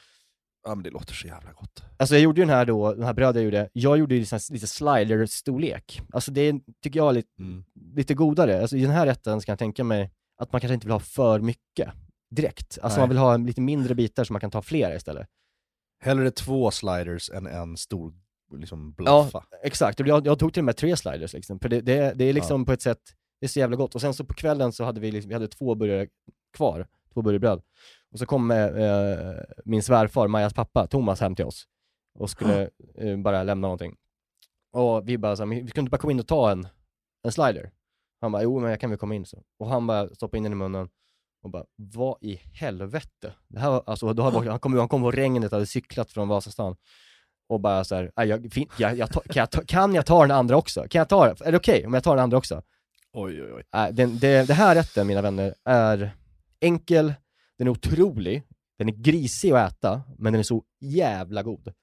[0.67, 1.83] men det låter så jävla gott.
[1.97, 4.21] Alltså jag gjorde ju den här då, den här brödet jag gjorde, jag gjorde ju
[4.31, 6.01] här lite slider-storlek.
[6.13, 7.63] Alltså det är, tycker jag är lite, Mm.
[7.95, 8.61] lite godare.
[8.61, 10.99] Alltså i den här rätten ska jag tänka mig att man kanske inte vill ha
[10.99, 11.89] för mycket
[12.35, 12.79] direkt.
[12.81, 13.01] Alltså Nej.
[13.01, 15.27] man vill ha lite mindre bitar så man kan ta flera istället.
[15.99, 18.13] Hellre två sliders än en stor
[18.57, 19.43] liksom blaffa.
[19.63, 22.25] Exakt, och jag, jag tog till och med tre sliders liksom, för det, det, det
[22.25, 22.99] är liksom på ett sätt,
[23.39, 23.95] det är så jävla gott.
[23.95, 26.07] Och sen så på kvällen så hade vi, liksom, vi hade två burgare
[26.53, 27.61] kvar, två burgerbröd.
[28.11, 31.63] Och så kom eh, eh, min svärfar, Majas pappa, Thomas, hem till oss
[32.19, 33.95] och skulle eh, bara lämna någonting.
[34.73, 36.67] Och vi bara så här, "Men vi kunde bara komma in och ta en,
[37.23, 37.71] en slider.
[38.21, 39.43] Han bara, jo men jag kan väl komma in så.
[39.59, 40.89] Och han bara stoppade in den i munnen
[41.43, 43.33] och bara, vad i helvete?
[43.47, 46.27] Det här var, alltså, då hade, han kom han kom på regnet, hade cyklat från
[46.27, 46.75] Vasastan
[47.49, 50.21] och bara så här, "Aj, jag, fin, jag, jag, kan, jag ta, kan jag ta
[50.21, 50.85] den andra också?
[50.89, 51.35] Kan jag ta den?
[51.45, 52.61] Är det okej om jag tar den andra också?
[53.13, 53.63] Oj, oj, oj.
[53.81, 56.11] Äh, den, det, det här rätten, mina vänner, är
[56.59, 57.13] enkel,
[57.57, 58.43] den är otrolig,
[58.77, 61.73] den är grisig att äta, men den är så jävla god.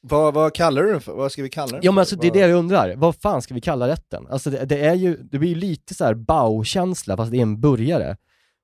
[0.00, 1.12] Vad, vad kallar du den för?
[1.14, 3.42] Vad ska vi kalla den Ja men alltså det är det jag undrar, vad fan
[3.42, 4.26] ska vi kalla rätten?
[4.30, 7.42] Alltså det, det är ju, det blir ju lite så här bao-känsla fast det är
[7.42, 8.16] en burgare.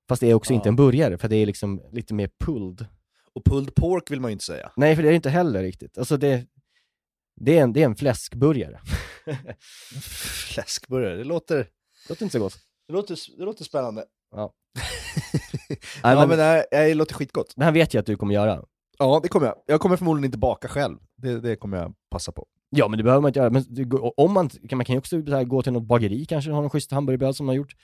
[0.09, 0.57] Fast det är också Ja.
[0.57, 2.87] inte en burgare, för det är liksom lite mer pulled.
[3.35, 4.73] Och pulled pork vill man ju inte säga.
[4.77, 6.47] Nej för det är det inte heller riktigt, alltså det,
[7.41, 8.81] det är en, det är en fläskburgare.
[10.55, 11.67] Fläskburgare, det låter,
[12.09, 12.59] Låter inte så gott.
[12.87, 14.05] det låter, det låter spännande.
[14.31, 14.53] Ja.
[16.03, 17.53] Ja, men, men det, här, det låter skitgott.
[17.57, 18.63] det här vet jag att du kommer göra.
[18.99, 19.55] Ja, det kommer jag.
[19.67, 20.99] Jag kommer förmodligen inte baka själv.
[21.17, 22.47] Det, det kommer jag passa på.
[22.71, 24.99] Ja men det behöver man inte göra, men det om man, kan man kan ju
[24.99, 27.57] också så här, gå till något bageri kanske, ha någon schysst hamburgerbröd som man har
[27.57, 27.77] gjort.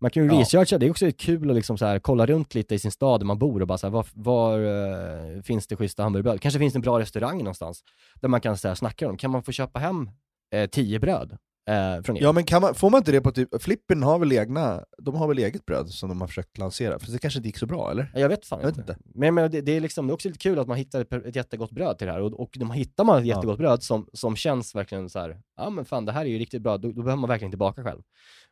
[0.00, 0.40] Man kan ju Ja.
[0.40, 3.20] researcha, det är också kul att liksom så här, kolla runt lite i sin stad
[3.20, 6.40] där man bor och bara så här, var, var eh, finns det schyssta hamburgerbröd?
[6.40, 7.82] Kanske finns det en bra restaurang någonstans
[8.20, 10.10] där man kan så här, snacka om, kan man få köpa hem
[10.54, 11.36] eh, tio bröd
[11.70, 12.22] eh, från er?
[12.22, 15.14] Ja men kan man, får man inte det på typ, Flippen har väl egna, de
[15.14, 17.66] har väl eget bröd som de har försökt lansera, för det kanske inte gick så
[17.66, 18.12] bra eller?
[18.14, 18.92] Jag vet fan Jag vet inte.
[18.92, 19.02] inte.
[19.14, 21.12] Men, men det, det, är liksom, det är också lite kul att man hittar ett,
[21.12, 23.34] ett jättegott bröd till det här och, och de hittar man ett Ja.
[23.36, 26.38] jättegott bröd som, som känns verkligen så här, ja men fan det här är ju
[26.38, 28.00] riktigt bra, då, då behöver man verkligen inte baka själv.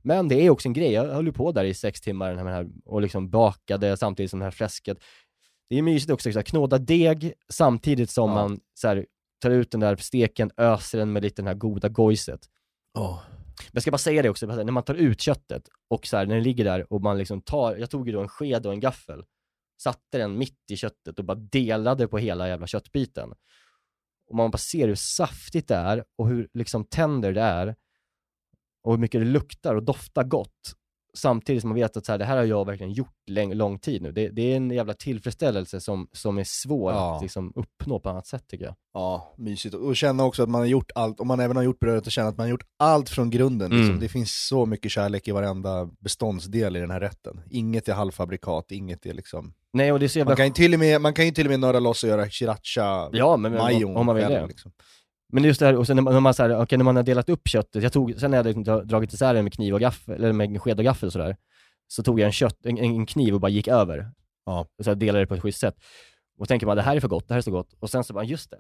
[0.03, 2.47] Men det är också en grej, jag höll ju på där i sex timmar den
[2.47, 4.99] här, och liksom bakade samtidigt som det här fläsket.
[5.71, 8.35] Det är mysigt också, så här, knåda deg samtidigt som Ja.
[8.35, 9.07] man så här,
[9.43, 12.41] tar ut den där steken, öser den med lite den här goda gojset.
[12.95, 13.21] Oh.
[13.59, 16.27] Men jag ska bara säga det också, när man tar ut köttet och så här,
[16.27, 18.73] när det ligger där och man liksom tar, jag tog ju då en sked och
[18.73, 19.25] en gaffel,
[19.83, 23.33] satte den mitt i köttet och bara delade på hela jävla köttbiten.
[24.29, 27.77] Och man bara ser hur saftigt det är och hur liksom tänder det är
[28.83, 30.75] och hur mycket det luktar och doftar gott.
[31.19, 33.79] Samtidigt som man vet att så här, det här har jag verkligen gjort läng- lång
[33.79, 34.13] tid nu.
[34.13, 37.17] Det, det är en jävla tillfredsställelse som, som är svår Ja.
[37.17, 38.75] att liksom uppnå på annat sätt tycker jag.
[38.95, 39.75] Ja, mysigt.
[39.75, 42.13] Och känna också att man har gjort allt, om man även har gjort brödet, och
[42.13, 43.71] känna att man har gjort allt från grunden.
[43.71, 43.89] Liksom.
[43.89, 44.01] Mm.
[44.01, 47.41] Det finns så mycket kärlek i varenda beståndsdel i den här rätten.
[47.51, 49.55] Inget är halvfabrikat, inget är liksom...
[49.73, 51.31] Nej och det är så jävla Man kan ju till och med, man kan ju
[51.31, 54.25] till och med nörda loss och göra sriracha Ja, men, majon om, om man vill
[54.25, 54.47] det.
[54.47, 54.73] Liksom.
[55.33, 57.29] Men just det här, och sen när man, så här, okej, när man har delat
[57.29, 59.81] upp köttet, jag tog, sen när jag hade dra- dragit isär det med kniv och
[59.81, 61.37] gaffel, eller med sked och gaffel och sådär,
[61.89, 64.11] så tog jag en, kött, en, en kniv och bara gick över.
[64.47, 64.67] Ja.
[64.79, 65.75] Och så delade det på ett schysst sätt.
[66.39, 67.73] Och tänker man, det här är för gott, det här är så gott.
[67.81, 68.59] Och sen så bara, just det.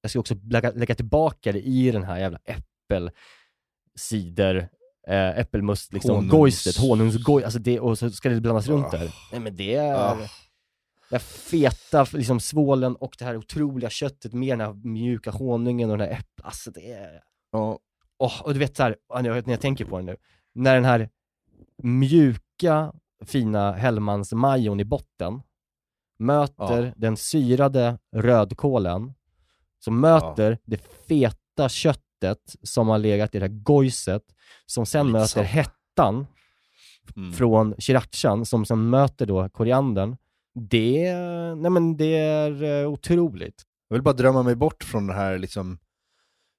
[0.00, 2.38] jag ska också lägga, lägga tillbaka det i den här jävla
[3.90, 4.68] äppelcider,
[5.08, 8.90] eh, äppelmust, liksom, Honungs- gojset, honungsgoj, alltså det, och så ska det blandas runt Ah.
[8.90, 9.14] där.
[9.32, 10.16] Nej men det är,
[11.12, 11.18] Ah.
[11.18, 15.98] det feta, liksom svålen och det här otroliga köttet med den här mjuka honungen och
[15.98, 17.78] den här äpplet, alltså det är, Ja,
[18.18, 20.16] Åh, och du vet såhär, när jag, tänker på det nu,
[20.52, 21.08] när den här
[21.82, 22.92] mjuka,
[23.24, 25.42] fina Hellmans majon i botten
[26.18, 26.92] möter Ja.
[26.96, 29.14] den syrade rödkålen,
[29.78, 34.22] som möter det feta köttet som har legat i det här gojset,
[34.66, 36.26] som sen möter hettan
[37.16, 37.32] mm.
[37.32, 40.16] från srirachan, som sen möter då koriandern.
[40.54, 41.14] Det,
[41.56, 43.62] nej men det är eh, otroligt.
[43.88, 45.78] Jag vill bara drömma mig bort från det här liksom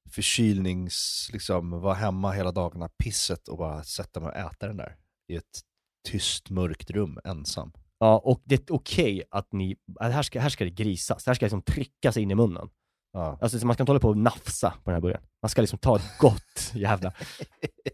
[0.10, 4.96] förkylnings, liksom vara hemma hela dagarna, pisset och bara sätta mig och äta den där
[5.28, 5.62] i ett
[6.08, 7.72] tyst, mörkt rum ensam.
[8.00, 11.34] Ja, och det är okej att ni, att här ska, här ska det grisas, här
[11.34, 12.70] ska det liksom tryckas in i munnen.
[13.14, 13.38] Ja.
[13.42, 15.24] Alltså så man ska inte hålla på och nafsa på den här burgaren.
[15.42, 17.14] Man ska liksom ta ett gott jävla...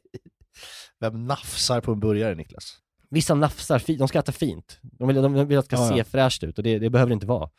[1.00, 2.78] Vem nafsar på en burgare Niklas?
[3.10, 4.80] Vissa nafsar, de ska äta fint.
[4.82, 6.04] De vill, de vill att det ska Ja, ja.
[6.04, 7.50] se fräscht ut och det, det behöver det inte vara.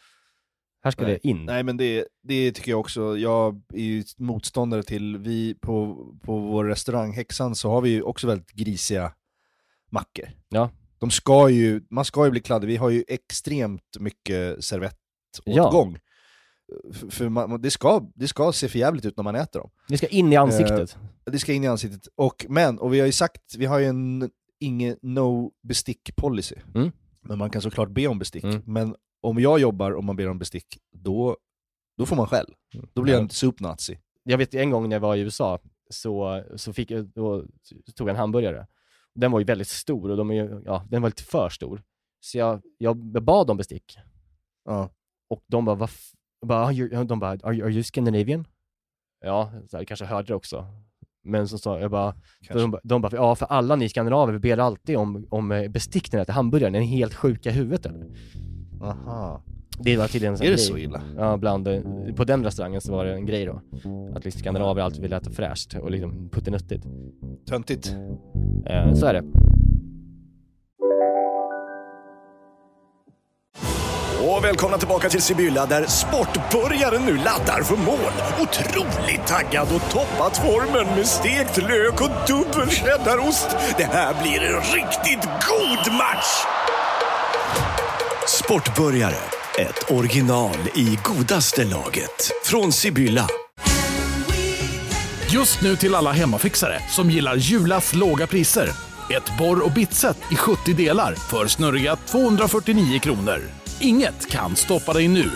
[0.83, 1.13] Här ska Nej.
[1.23, 1.45] det in.
[1.45, 6.39] Nej men det, det tycker jag också, jag är ju motståndare till, vi på, på
[6.39, 9.13] vår restaurang Häxan så har vi ju också väldigt grisiga
[9.91, 10.29] mackor.
[10.49, 10.71] Ja.
[10.99, 15.99] De ska ju, man ska ju bli kladdig, vi har ju extremt mycket servettåtgång.
[16.93, 19.71] För, för man, det, ska, det ska se för jävligt ut när man äter dem.
[19.89, 20.97] Det ska in i ansiktet.
[21.25, 22.09] Det ska in i ansiktet.
[22.15, 24.31] Och, men, och vi har ju sagt, vi har ju en
[24.61, 26.57] ingen no bestick policy.
[26.75, 26.93] Mm.
[27.21, 28.45] Men man kan såklart be om bestick.
[28.45, 28.63] Mm.
[28.67, 31.37] Men om jag jobbar och man ber om bestick, då,
[31.97, 32.55] då får man skäll.
[32.93, 33.99] Då blir jag en soup-nazi.
[34.23, 35.59] Jag vet en gång när jag var i USA,
[35.91, 37.45] så, så fick då
[37.95, 38.67] tog jag en hamburgare.
[39.15, 41.83] Den var ju väldigt stor och de är ja, den var lite för stor.
[42.21, 43.99] Så jag, jag bad om bestick.
[44.65, 44.91] Ja.
[45.29, 46.13] Och de bara, vad f-?
[46.47, 46.73] bara,
[47.05, 48.47] de bara, are you, are you Scandinavian?
[49.21, 50.67] Ja, så här, kanske hörde det också.
[51.25, 52.15] Men så sa jag bara,
[52.53, 56.13] de, de bara, ja för alla ni skandinaver, vi ber alltid om, om eh, bestick
[56.13, 58.07] när ni äter hamburgaren, är ni helt sjuka i huvudet eller?
[58.83, 59.43] Aha.
[59.83, 60.67] Det var tydligen en sån Är det grej.
[60.67, 61.03] så illa?
[61.17, 61.81] Ja, bland, eh,
[62.17, 63.61] på den restaurangen så var det en grej då.
[64.17, 66.87] Att liksom skandinaver alltid vill äta fräscht och liksom puttinuttigt.
[67.49, 67.97] Töntigt.
[68.67, 69.25] Eh, så är det.
[74.21, 78.13] Och välkomna tillbaka till Sibylla där sportbörjaren nu laddar för mål.
[78.41, 83.49] Otroligt taggad och toppat formen med stekt lök och dubbel cheddarost.
[83.77, 86.45] Det här blir en riktigt god match!
[88.27, 89.19] Sportbörjare,
[89.59, 92.31] ett original i godaste laget.
[92.45, 93.29] Från Sibylla.
[95.31, 98.71] Just nu till alla hemmafixare som gillar Julas låga priser.
[99.11, 103.60] Ett borr och bitset i 70 delar för snurriga 249 kronor.
[103.81, 105.31] Inget kan stoppa dig nu.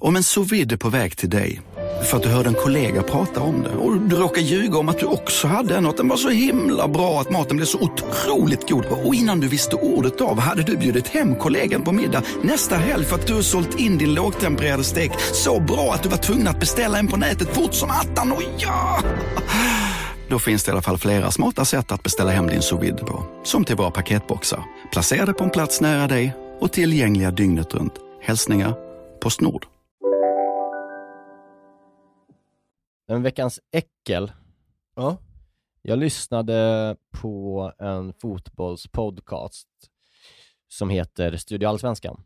[0.00, 1.60] Om en sous vide är på väg till dig
[2.04, 4.98] för att du hörde en kollega prata om det och du råkade ljuga om att
[4.98, 7.78] du också hade en och att den var så himla bra att maten blev så
[7.78, 12.22] otroligt god och innan du visste ordet av hade du bjudit hem kollegan på middag
[12.42, 16.16] nästa helg för att du sålt in din lågtempererade stek så bra att du var
[16.16, 18.32] tvungen att beställa en på nätet fort som attan.
[18.32, 19.02] Och ja!
[20.30, 23.24] Då finns det i alla fall flera smarta sätt att beställa hem din sous på.
[23.44, 27.92] Som till våra paketboxar, placerade på en plats nära dig och tillgängliga dygnet runt.
[28.20, 28.74] Hälsningar
[29.20, 29.66] Postnord.
[33.08, 34.32] Men veckans äckel.
[34.96, 35.16] Ja.
[35.82, 39.68] Jag lyssnade på en fotbollspodcast
[40.68, 42.22] som heter Studio Allsvenskan.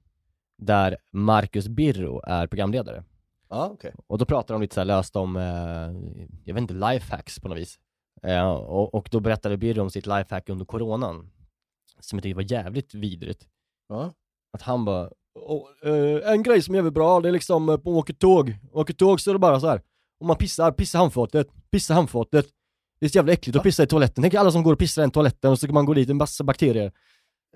[0.58, 3.04] Där Marcus Birro är programledare.
[3.48, 3.94] Ja, okej.
[4.06, 7.48] Och då pratar de lite så här löst om, eh, jag vet inte, lifehacks på
[7.48, 7.78] något vis.
[8.24, 11.30] Eh, och, och då berättade Birro om sitt lifehack under coronan.
[12.00, 13.46] Som jag tyckte var jävligt vidrigt.
[13.88, 14.12] Ja.
[14.52, 17.76] Att han bara, "Åh, eh, en grej som är jävligt bra, det är liksom eh,
[17.76, 18.56] på åker tåg.
[18.72, 19.82] Åker tåg så är det bara så här.
[20.20, 22.46] Om man pissar, pissa handfatet, pissa handfatet.
[23.00, 24.22] Det är så jävla äckligt att pissa i toaletten.
[24.22, 26.10] Tänk alla som går och pissar i den toaletten och så kan man gå dit
[26.10, 26.92] en massa bakterier.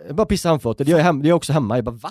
[0.06, 1.76] Eh, Bara pissa handfatet, jag, hem, det gör jag också hemma.
[1.76, 2.10] Jag bara va?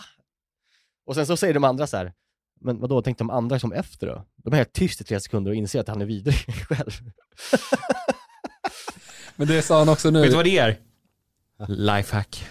[1.06, 2.14] Och sen så säger de andra så här.
[2.60, 4.24] Men vadå, tänkte de andra som efter då?
[4.36, 6.36] De är helt tyst i tre sekunder och inser att han är vidrig
[6.68, 6.92] själv.
[9.38, 10.22] Men det sa han också nu.
[10.22, 10.80] Vet du vad det är?
[11.68, 12.48] Lifehack.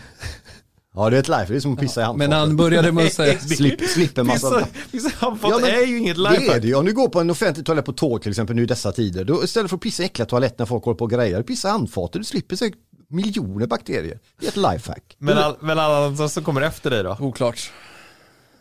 [0.95, 2.31] Ja det är ett life, det är som att pissa i handfatet.
[2.31, 3.39] Men han började med att säga...
[3.57, 4.51] Slipp, slipper massa...
[4.51, 6.75] Pissa, pissa handfat Ja, är ju inget Det är det ju.
[6.75, 9.25] Om du går på en offentlig toalett på tåg till exempel nu i dessa tider.
[9.25, 11.43] Då istället för att pissa i äckliga toaletter när folk håller på och grejer.
[11.43, 12.75] Pissa i handfatet, du slipper sig
[13.09, 14.19] miljoner bakterier.
[14.41, 15.17] Det är ett lifehack.
[15.19, 17.17] Men, all, men alla andra som kommer efter dig då?
[17.21, 17.73] Oklart.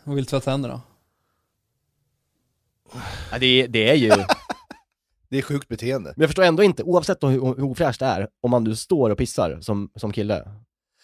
[0.04, 0.80] Och vill tvätta händerna.
[3.30, 4.12] Ja, det, det är ju,
[5.30, 6.14] Det är sjukt beteende.
[6.16, 9.18] jag förstår ändå inte, oavsett hur, hur ofräscht det är, om man nu står och
[9.18, 10.48] pissar som, som kille.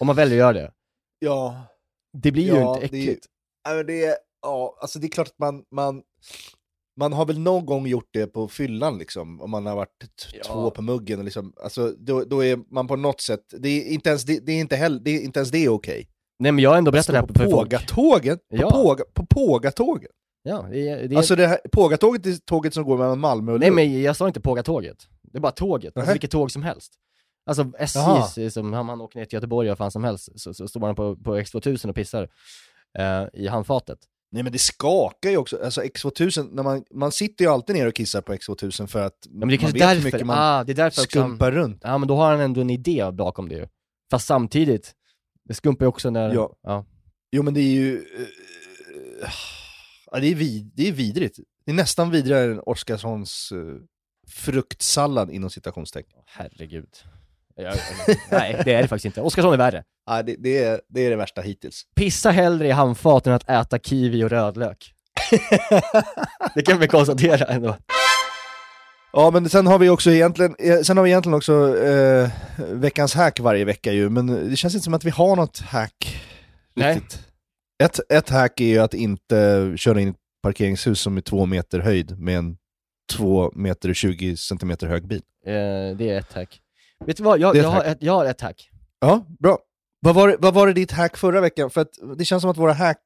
[0.00, 0.72] Om man väljer att göra det.
[1.18, 1.62] Ja.
[2.22, 3.26] Det blir ju Ja, inte det är- äckligt.
[3.68, 4.14] Nej, men det är,
[4.44, 6.02] Ja, alltså det är klart att man, man,
[7.00, 10.42] man har väl någon gång gjort det på fyllan liksom, om man har varit Ja.
[10.44, 11.18] två på muggen.
[11.18, 11.52] och Liksom.
[11.62, 14.60] Alltså, då, då är man på något sätt, det är inte ens det, det, är
[14.60, 16.08] inte heller, det, är inte ens det okej.
[16.38, 17.70] Nej men jag har ändå berättat det här för på folk.
[17.70, 18.36] Pågatågen?
[18.38, 18.70] På, Ja.
[18.70, 20.10] påga, på Pågatågen?
[20.42, 21.16] Ja, det det.
[21.16, 23.76] Alltså det här, Pågatåget är tåget som går mellan Malmö och Nej Lund.
[23.76, 25.08] men jag sa inte Pågatåget.
[25.22, 26.92] Det är bara tåget, alltså vilket tåg som helst.
[27.46, 27.72] Alltså.
[27.78, 30.80] SJ, som om man åker ner till Göteborg och fan som helst, så, så står
[30.80, 32.28] man på, på X2000 och pissar
[32.98, 33.98] eh, i handfatet.
[34.32, 37.86] Nej men det skakar ju också, alltså X2000, när man, man sitter ju alltid ner
[37.86, 40.26] och kissar på X2000 för att Ja, men det är man vet hur därför, mycket
[40.26, 41.80] man ah, det är därför också han, skumpar runt.
[41.84, 43.66] Ja men då har han ändå en idé bakom det ju.
[44.10, 44.92] Fast samtidigt,
[45.44, 46.56] det skumpar ju också när, Ja.
[46.62, 46.84] ja.
[47.32, 47.96] Jo men det är ju...
[47.96, 49.28] eh,
[50.12, 51.38] ja, det, är vid, det är vidrigt.
[51.64, 53.76] Det är nästan vidrigare än Oskarssons uh,
[54.28, 56.18] fruktsallad inom citationstecken.
[56.26, 56.88] Herregud.
[57.56, 57.74] Jag,
[58.30, 59.20] nej det är det faktiskt inte.
[59.20, 59.84] Oskarsson är värre.
[60.06, 61.86] Ja, det, det, är, det är det värsta hittills.
[61.94, 64.94] Pissa hellre i handfat än att äta kiwi och rödlök.
[66.54, 67.76] det kan vi konstatera ändå.
[69.12, 73.14] Ja men sen har vi också egentligen, eh, sen har vi egentligen också eh, veckans
[73.14, 76.22] hack varje vecka ju, men det känns inte som att vi har något hack
[76.74, 76.94] Nej.
[76.94, 77.31] riktigt.
[77.84, 81.78] Ett, ett hack är ju att inte köra in ett parkeringshus som är två meter
[81.80, 82.56] höjd med en
[83.12, 85.22] två meter och 20 centimeter hög bil.
[85.46, 85.52] Eh,
[85.96, 86.60] det är ett hack.
[87.06, 88.70] Vet du vad, jag, jag, har ett, jag har ett hack.
[89.00, 89.58] Ja, bra.
[90.00, 91.70] Vad var, vad var det ditt hack förra veckan?
[91.70, 92.98] För att det känns som att våra hack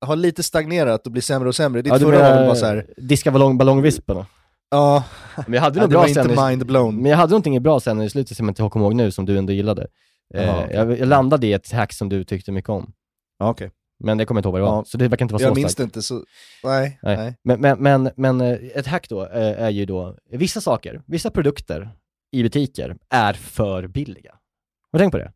[0.00, 1.82] har lite stagnerat och blir sämre och sämre.
[1.82, 4.26] Ditt Ja, förra var väl bara så här, diska ballong, ballongvisparna?
[4.70, 5.04] ja,
[5.46, 6.96] Men jag hade ja det bra var inte mind blown.
[6.96, 9.26] men jag hade någonting bra sen i slutet som jag inte kommer ihåg nu, som
[9.26, 9.86] du ändå gillade.
[10.34, 12.92] Eh, jag, jag landade i ett hack som du tyckte mycket om.
[13.38, 13.70] Ja, okej.
[14.04, 14.84] Men det kommer jag inte ihåg vad det var, Ja.
[14.84, 15.78] så det verkar inte vara Jag så minns starkt.
[15.94, 16.24] det inte så,
[16.64, 17.16] nej, nej.
[17.16, 17.36] Nej.
[17.44, 21.30] Men, men, men, men eh, ett hack då eh, är ju då, vissa saker, vissa
[21.30, 21.90] produkter
[22.32, 24.30] i butiker är för billiga.
[24.92, 25.32] Har du tänkt på det?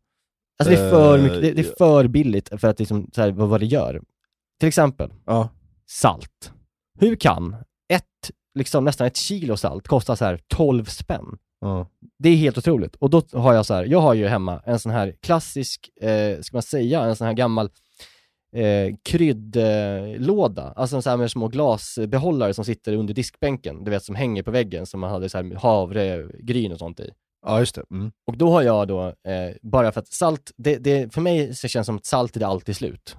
[0.59, 3.21] Alltså det är för Eh, mycket, det, det är för billigt för att liksom, så
[3.21, 4.01] här, vad, vad det gör.
[4.59, 5.49] Till exempel, Ja.
[5.89, 6.51] salt.
[6.99, 7.55] Hur kan
[7.93, 11.37] ett, liksom nästan ett kilo salt kosta så här 12 spänn?
[12.19, 12.95] Det är helt otroligt.
[12.95, 16.39] Och då har jag så här, jag har ju hemma en sån här klassisk, eh,
[16.41, 17.69] ska man säga, en sån här gammal
[18.53, 24.15] eh, kryddlåda, alltså sån här med små glasbehållare som sitter under diskbänken, du vet som
[24.15, 27.11] hänger på väggen som man hade så här havregryn och sånt i.
[27.45, 27.83] ja, just det.
[27.91, 28.11] Mm.
[28.27, 31.67] Och då har jag då, eh, bara för att salt, det, det, för mig så
[31.67, 33.17] känns det som att salt är det alltid slut.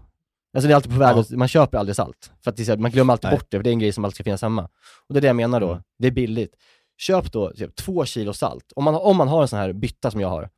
[0.57, 1.25] Alltså det är alltid på väg, Ja.
[1.37, 2.33] man köper aldrig salt.
[2.45, 3.39] För att så här, man glömmer alltid Nej.
[3.39, 4.63] bort det, för det är en grej som alltid ska finnas hemma.
[5.09, 5.83] Och det är det jag menar då, Mm.
[5.99, 6.55] det är billigt.
[6.99, 8.73] Köp då typ, två kilo salt.
[8.77, 10.49] Om man, om man har en sån här bytta som jag har,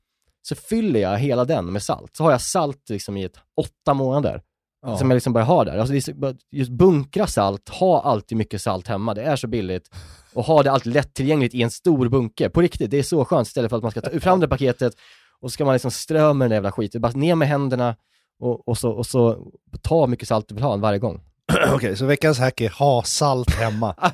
[0.42, 2.16] så fyller jag hela den med salt.
[2.16, 4.42] Så har jag salt liksom i ett åtta månader.
[4.86, 4.96] Ja.
[4.98, 5.78] Som jag liksom bara har där.
[5.78, 9.90] Alltså det just bunkra salt, ha alltid mycket salt hemma, det är så billigt.
[10.34, 12.48] Och ha det alltid lättillgängligt i en stor bunke.
[12.50, 14.92] På riktigt, det är så skönt istället för att man ska ta fram det paketet
[15.40, 17.00] och så ska man liksom strö med den där jävla skiten.
[17.00, 17.96] Bara ner med händerna
[18.40, 19.38] och, och, så, och så
[19.82, 21.20] ta mycket salt du vill ha varje gång.
[21.74, 23.94] Okej, så veckans hack är ha salt hemma.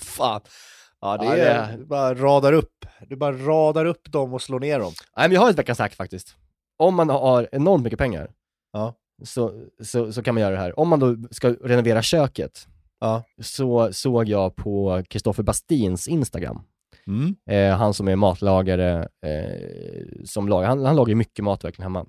[0.00, 0.40] Fan.
[1.00, 2.86] Ja, det Ja, är, det är- Du bara radar upp.
[3.08, 4.92] Du bara radar upp dem och slår ner dem.
[5.16, 6.36] Nej men jag har ett veckans hack faktiskt.
[6.82, 8.30] Om man har enormt mycket pengar
[8.72, 8.94] Ja.
[9.24, 9.52] så,
[9.82, 10.78] så, så kan man göra det här.
[10.78, 12.66] Om man då ska renovera köket
[13.00, 13.22] Ja.
[13.42, 16.62] så såg jag på Kristoffer Bastins Instagram,
[17.06, 17.34] Mm.
[17.50, 22.06] eh, han som är matlagare, eh, som lagar, han, han lagar mycket mat verkligen hemma.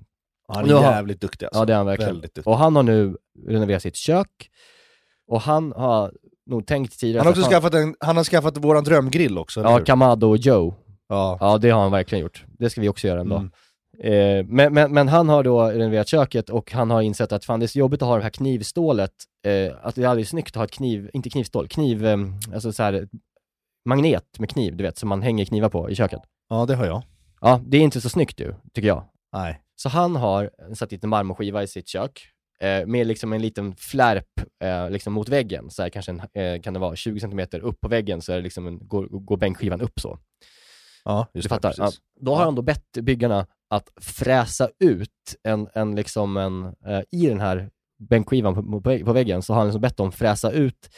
[0.48, 1.60] Han är har- jävligt duktig alltså.
[1.60, 2.20] Ja det är han verkligen.
[2.20, 2.46] Duktig.
[2.48, 3.16] Och han har nu
[3.48, 4.50] renoverat sitt kök,
[5.26, 6.12] och han har
[6.46, 9.60] nog tänkt tidigare Han har också att skaffat, en, han har skaffat våran drömgrill också,
[9.62, 9.80] Ja?
[9.80, 10.74] Kamado och Joe.
[11.08, 11.36] Ja.
[11.40, 12.44] Ja, det har han verkligen gjort.
[12.58, 13.38] Det ska vi också göra en dag.
[13.40, 13.52] Mm.
[13.98, 17.60] Eh, men, men, men han har då renoverat köket och han har insett att fan
[17.60, 19.12] det är så jobbigt att ha det här knivstålet,
[19.46, 22.18] eh, att det är aldrig snyggt att ha ett kniv, inte knivstål, kniv, eh,
[22.54, 23.08] alltså så här
[23.84, 26.20] magnet med kniv, du vet, som man hänger knivar på i köket.
[26.48, 27.02] ja, det har jag.
[27.40, 29.04] Ja, det är inte så snyggt du, tycker jag.
[29.32, 29.60] Nej.
[29.76, 32.28] Så han har satt dit en marmorskiva i sitt kök,
[32.60, 36.60] eh, med liksom en liten flärp eh, liksom mot väggen, så här kanske en, eh,
[36.62, 39.36] kan det vara 20 cm upp på väggen så är det liksom en, går, går
[39.36, 40.18] bänkskivan upp så.
[41.04, 41.70] Ja, Du just fattar?
[41.70, 41.74] det.
[41.78, 41.90] Ja.
[42.20, 47.26] Då har han då bett byggarna att fräsa ut en, en liksom en, eh, i
[47.26, 50.88] den här bänkskivan på, på, på väggen så har han liksom bett dem fräsa ut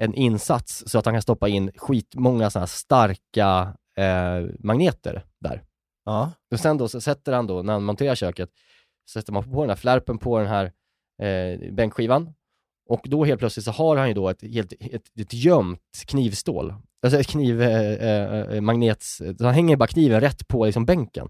[0.00, 5.62] en insats så att han kan stoppa in skitmånga sådana här starka eh, magneter där.
[6.04, 6.32] Ja.
[6.52, 8.50] Och sen då så sätter han då, när han monterar köket,
[9.10, 10.72] sätter man på den här flärpen på den här
[11.22, 12.34] eh, bänkskivan
[12.88, 16.74] och då helt plötsligt så har han ju då ett, helt, ett, ett gömt knivstål.
[17.04, 21.28] Alltså kniv, eh, eh, magnets, så han hänger bara kniven rätt på liksom bänken.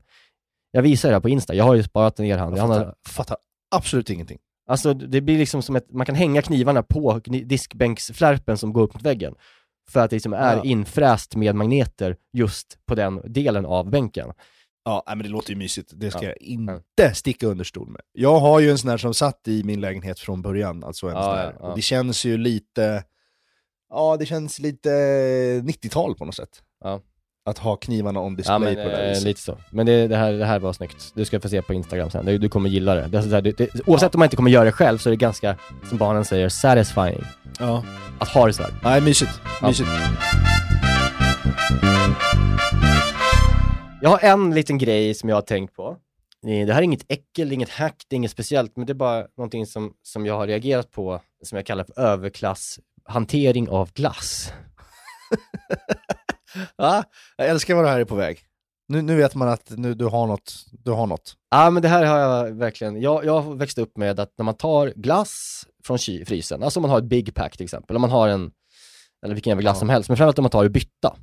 [0.71, 2.53] Jag visar det här på Insta, jag har ju sparat ner han.
[2.57, 3.37] Jag han har, fattar, fattar
[3.77, 4.39] absolut ingenting.
[4.69, 8.95] alltså det blir liksom som ett, man kan hänga knivarna på diskbänksflärpen som går upp
[8.95, 9.35] mot väggen.
[9.91, 10.65] För att det liksom är Ja.
[10.65, 14.33] infräst med magneter just på den delen av bänken.
[14.85, 15.93] Ja, men det låter ju mysigt.
[15.95, 16.29] Det ska Ja.
[16.29, 18.01] jag inte sticka under stol med.
[18.13, 20.85] Jag har ju en sån här som satt i min lägenhet från början.
[20.85, 21.63] Alltså en Ja, sån här.
[21.63, 23.05] Och det känns ju lite...
[23.95, 24.89] Ja, det känns lite
[25.65, 26.63] 90-tal på något sätt.
[26.85, 27.01] Ja.
[27.47, 29.25] Att ha knivarna on Ja display men på det där eh, viset.
[29.25, 29.59] lite så.
[29.71, 31.13] Men det, det, här, det här var snyggt.
[31.15, 32.27] Du ska få se på Instagram sen.
[32.27, 33.07] Du, du kommer gilla det.
[33.09, 35.09] det, är så här, det, det oavsett om man inte kommer göra det själv så
[35.09, 35.57] är det ganska,
[35.89, 37.21] som barnen säger, satisfying.
[37.59, 37.85] Ja.
[38.19, 38.73] Att ha det så här.
[38.83, 39.41] Nej, mysigt.
[39.61, 39.69] Ja.
[39.69, 39.89] mysigt.
[44.03, 45.97] Jag har en liten grej som jag har tänkt på.
[46.43, 49.27] Det här är inget äckel, inget hack, det är inget speciellt, men det är bara
[49.37, 51.93] någonting som, som jag har reagerat på, som jag kallar för
[53.09, 54.53] överklasshantering av glass.
[56.77, 57.05] Ja,
[57.37, 58.39] jag älskar vad det här är på väg.
[58.89, 61.35] Nu, nu vet man att nu, du, har något, du har något.
[61.51, 64.45] Ja men det här har jag verkligen, jag, jag har växt upp med att när
[64.45, 67.97] man tar glass från ky- frysen, alltså om man har ett Big Pack till exempel,
[67.97, 68.51] om man har en,
[69.25, 69.79] eller vilken jävla glass Ja.
[69.79, 71.17] som helst, men framförallt om man tar det bytta.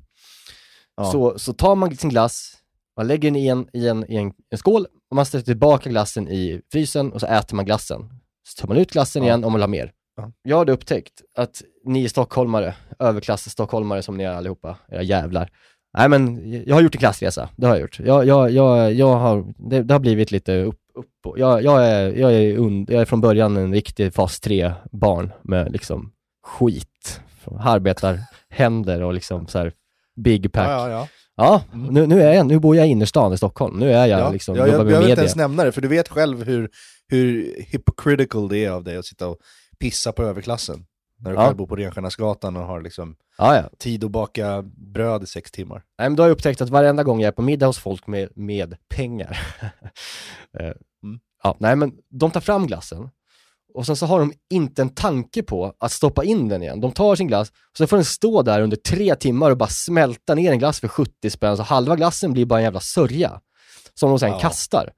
[0.96, 1.12] Ja.
[1.12, 2.58] Så, så tar man sin glass,
[2.98, 5.90] man lägger den i en, i en, i en, en skål och man ställer tillbaka
[5.90, 8.10] glassen i frysen och så äter man glassen.
[8.50, 9.28] Så tar man ut glassen Ja.
[9.28, 9.92] igen om man vill ha mer.
[10.16, 10.32] Ja.
[10.44, 15.50] Jag hade upptäckt att ni stockholmare, överklass-stockholmare som ni är allihopa, era jävlar.
[15.98, 18.00] Nej men jag har gjort en klassresa, det har jag gjort.
[18.00, 22.14] Jag, jag, jag, jag har, det, det har blivit lite upp, upp jag, jag, är,
[22.14, 26.12] jag, är und, jag är från början en riktig fas 3-barn med liksom
[26.44, 27.22] skit.
[27.60, 29.74] Arbetarhänder och liksom så här
[30.16, 30.70] big pack.
[30.70, 31.08] Ja, ja, ja.
[31.36, 33.80] Ja, nu, nu, är jag, nu bor jag i innerstan i Stockholm.
[33.80, 34.32] Nu är jag ja.
[34.32, 35.16] liksom, ja, jag jobbar med inte media.
[35.16, 36.70] ens nämna det, för du vet själv hur,
[37.08, 39.38] hur hypocritical det är av dig att sitta och
[39.82, 40.86] pissa på överklassen.
[41.20, 41.46] När du Ja.
[41.46, 43.70] själv bor på Renstjärnasgatan och har liksom Ja, ja.
[43.80, 44.62] tid att baka
[44.94, 45.84] bröd i sex timmar.
[46.00, 48.08] Nej, men då har jag upptäckt att varenda gång jag är på middag hos folk
[48.08, 49.40] med, med pengar,
[50.60, 50.72] eh,
[51.04, 51.20] Mm.
[51.44, 53.10] ja, nej men de tar fram glassen
[53.74, 56.82] och sen så har de inte en tanke på att stoppa in den igen.
[56.82, 59.70] De tar sin glass och så får den stå där under tre timmar och bara
[59.70, 63.42] smälta ner en glass för 70 spänn, så halva glassen blir bara en jävla sörja
[63.94, 64.92] som de sen kastar.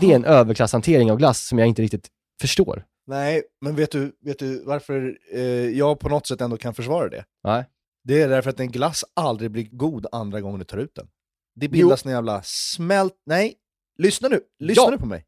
[0.00, 2.08] Det är en överklasshantering av glass som jag inte riktigt
[2.40, 2.84] förstår.
[3.10, 7.08] Nej, men vet du, vet du varför eh, jag på något sätt ändå kan försvara
[7.08, 7.24] det?
[7.44, 7.64] Nej.
[8.04, 11.06] Det är därför att en glass aldrig blir god andra gången du tar ut den.
[11.54, 13.14] Det bildas en jävla smält...
[13.26, 13.54] Nej,
[13.98, 14.90] lyssna nu, lyssna Ja.
[14.90, 15.26] nu på mig.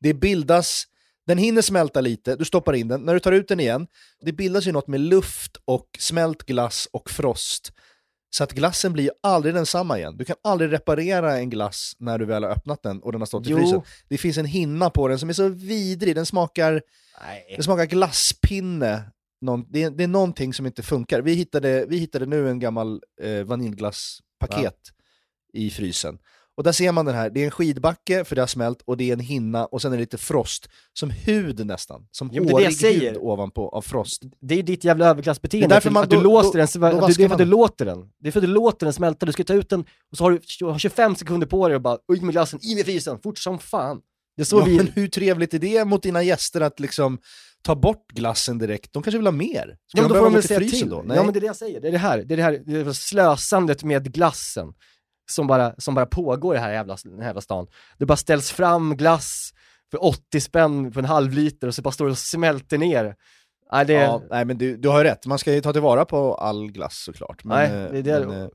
[0.00, 0.84] Det bildas,
[1.26, 3.86] den hinner smälta lite, du stoppar in den, när du tar ut den igen,
[4.20, 7.72] det bildas ju något med luft och smält glass och frost.
[8.36, 10.16] Så att glassen blir aldrig densamma igen.
[10.16, 13.26] Du kan aldrig reparera en glass när du väl har öppnat den och den har
[13.26, 13.58] stått i Jo.
[13.58, 13.82] frysen.
[14.08, 16.82] Det finns en hinna på den som är så vidrig, den smakar,
[17.22, 17.46] Nej.
[17.54, 19.02] den smakar glasspinne.
[19.40, 21.20] Någon, det, är, det är någonting som inte funkar.
[21.20, 24.78] Vi hittade, vi hittade nu en gammal eh, vaniljglasspaket
[25.52, 26.18] i frysen.
[26.56, 28.96] Och där ser man den här, det är en skidbacke för det har smält och
[28.96, 30.68] det är en hinna och sen är det lite frost.
[30.92, 33.10] Som hud nästan, som jag hårig säger.
[33.12, 34.22] hud ovanpå av frost.
[34.40, 37.00] Det är ditt jävla överklassbeteende, Det är därför man- att du då- låter då- den,
[37.00, 38.08] då det är för att du låter den.
[38.20, 39.80] Det är för att du låter den smälta, du ska ta ut den
[40.10, 42.58] och så har du, du har 25 sekunder på dig och bara ut med glassen,
[42.62, 44.00] i med frysen, fort som fan.
[44.36, 44.76] Det så Ja, vi...
[44.76, 47.18] men hur trevligt är det mot dina gäster att liksom
[47.62, 48.92] ta bort glassen direkt?
[48.92, 49.76] De kanske vill ha mer?
[49.86, 50.88] Ska Ja, då får behöva de gå till frysen till.
[50.88, 51.02] då?
[51.06, 51.16] Nej.
[51.16, 52.62] Ja men det är det jag säger, det är det här, det är det här,
[52.66, 54.72] det är slösandet med glassen
[55.30, 57.66] som bara, som bara pågår i här jävla, den här jävla stan.
[57.98, 59.50] Det bara ställs fram glass
[59.90, 63.16] för 80 spänn för en halv liter och så bara står det och smälter ner.
[63.72, 66.04] Nej, det, Ja, nej men du, du har ju rätt, man ska ju ta tillvara
[66.04, 67.44] på all glass såklart.
[67.44, 68.48] Men, Nej, eh, det är det- men, eh,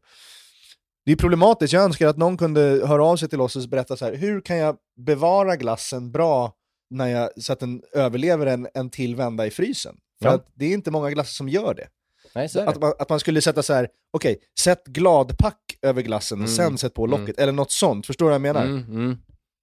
[1.06, 3.98] det är problematiskt, jag önskar att någon kunde höra av sig till oss och berätta
[3.98, 6.54] så här, hur kan jag bevara glassen bra
[6.90, 9.96] när jag, så att den överlever en, en till vända i frysen?
[10.22, 10.36] För Ja.
[10.36, 11.88] att det är inte många glassar som gör det.
[12.36, 12.50] nej.
[12.68, 16.56] Att man, att man skulle sätta så här, okej, sätt gladpack över glassen och Mm,
[16.56, 17.20] sen sätt på mm.
[17.22, 18.66] locket, eller något sånt, förstår du vad jag menar?
[18.66, 19.18] Mm, mm.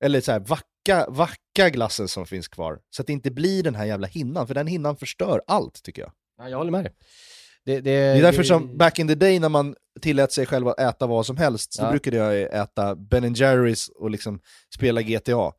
[0.04, 3.74] Eller så här, vacka, vacka glassen som finns kvar, så att det inte blir den
[3.74, 6.12] här jävla hinnan, för den hinnan förstör allt tycker jag.
[6.38, 6.92] Ja, jag håller med dig.
[7.64, 10.46] Det, det, Det är därför det- som back in the day när man tillät sig
[10.46, 11.90] själv att äta vad som helst, så Ja.
[11.90, 14.40] brukade jag äta Ben Jerrys och liksom
[14.74, 15.52] spela GTA.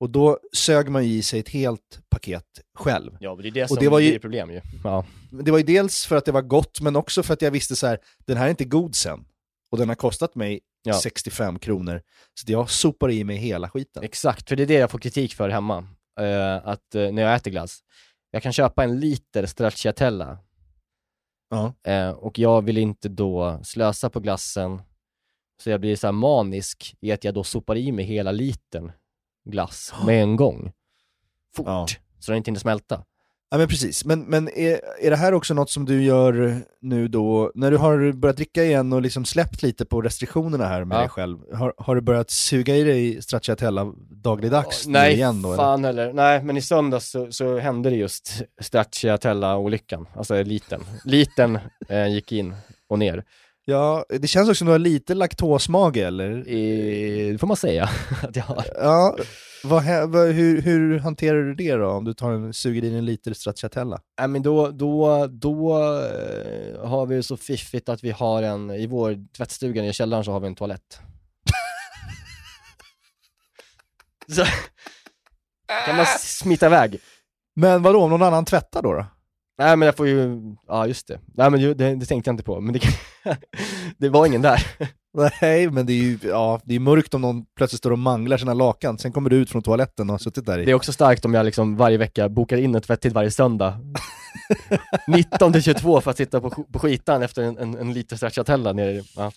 [0.00, 2.44] Och då sög man ju i sig ett helt paket
[2.78, 3.16] själv.
[3.20, 4.60] Ja, men det är det Och som det var ju- problem ju.
[4.84, 5.06] Ja.
[5.44, 7.76] Det var ju dels för att det var gott, men också för att jag visste
[7.76, 9.24] så här, den här är inte god sen.
[9.70, 10.94] Och den har kostat mig Ja.
[10.94, 12.02] 65 kronor.
[12.34, 14.02] Så jag sopar i mig hela skiten.
[14.04, 15.88] Exakt, för det är det jag får kritik för hemma.
[16.20, 17.80] Eh, att eh, när jag äter glass,
[18.30, 20.38] jag kan köpa en liter stracciatella
[21.50, 21.74] Ja.
[21.92, 24.82] eh, och jag vill inte då slösa på glassen
[25.62, 28.92] så jag blir så här manisk i att jag då sopar i mig hela litern
[29.44, 30.72] glass med en gång.
[31.56, 31.86] Fort, Ja.
[32.18, 33.04] så den inte hinner smälta.
[33.50, 37.08] Ja men precis, men, men är, är det här också något som du gör nu
[37.08, 40.96] då, när du har börjat dricka igen och liksom släppt lite på restriktionerna här med
[40.96, 41.00] Ja.
[41.00, 45.48] dig själv, har, har du börjat suga i dig stracciatella dagligdags nu Nej, igen då?
[45.48, 45.56] eller?
[45.62, 46.12] fan heller.
[46.12, 50.80] Nej, men i söndags så, så hände det just stracciatella-olyckan, alltså liten.
[51.04, 52.54] Liten eh, gick in
[52.88, 53.24] och ner.
[53.64, 56.30] Ja, det känns också som du har lite laktosmage eller?
[56.38, 57.88] Eh, Det får man säga
[58.22, 58.64] att jag har.
[58.80, 59.16] Ja,
[59.68, 61.88] vad, vad, hur, hur hanterar du det då?
[61.88, 64.00] Om du tar en, suger in en liter stracciatella?
[64.18, 68.70] Nej men då, då, då eh, har vi det så fiffigt att vi har en,
[68.70, 71.00] i vår tvättstuga i källaren så har vi en toalett.
[74.32, 74.44] så
[75.86, 76.98] kan man smita iväg.
[77.54, 78.92] Men vadå, om någon annan tvättar då?
[78.92, 79.06] då?
[79.58, 81.20] Nej men jag får ju, ja just det.
[81.26, 82.80] Nej men det, det tänkte jag inte på, men det,
[83.98, 84.66] det var ingen där.
[85.42, 88.36] Nej, men det är ju ja, det är mörkt om någon plötsligt står och manglar
[88.36, 90.64] sina lakan, sen kommer du ut från toaletten och har suttit där i.
[90.64, 93.78] Det är också starkt om jag liksom varje vecka bokar in en tvättid varje söndag
[95.08, 98.72] 19 till 22 för att sitta på, på skitan efter en, en, en liter stracciatella
[98.72, 99.32] nere i, ja.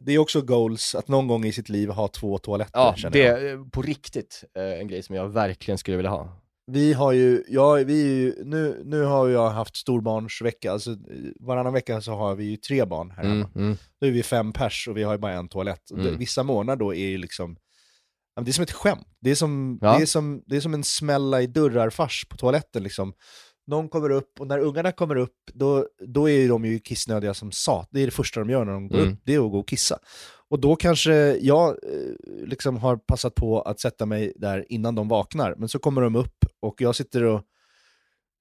[0.00, 3.26] Det är också goals att någon gång i sitt liv ha två toaletter Ja, det
[3.26, 6.41] är på riktigt eh, en grej som jag verkligen skulle vilja ha.
[6.72, 10.96] Vi har ju, ja, vi ju, nu, nu har jag haft storbarnsvecka, alltså
[11.40, 13.50] varannan vecka så har vi ju tre barn här hemma.
[13.54, 13.76] Mm, mm.
[14.00, 15.90] Då är vi fem pers och vi har ju bara en toalett.
[15.90, 16.18] Mm.
[16.18, 17.56] Vissa månader då är ju liksom,
[18.44, 19.06] det är som ett skämt.
[19.20, 19.96] Det är som, Ja.
[19.96, 23.12] det är som, det är som en smälla i dörrar-fars på toaletten liksom.
[23.66, 27.52] Någon kommer upp och när ungarna kommer upp då, då är de ju kissnödiga som
[27.52, 27.88] sat.
[27.92, 29.12] Det är det första de gör när de går Mm.
[29.12, 29.98] upp, det är att gå och kissa.
[30.52, 35.08] Och då kanske jag eh, liksom har passat på att sätta mig där innan de
[35.08, 37.42] vaknar, men så kommer de upp och jag sitter och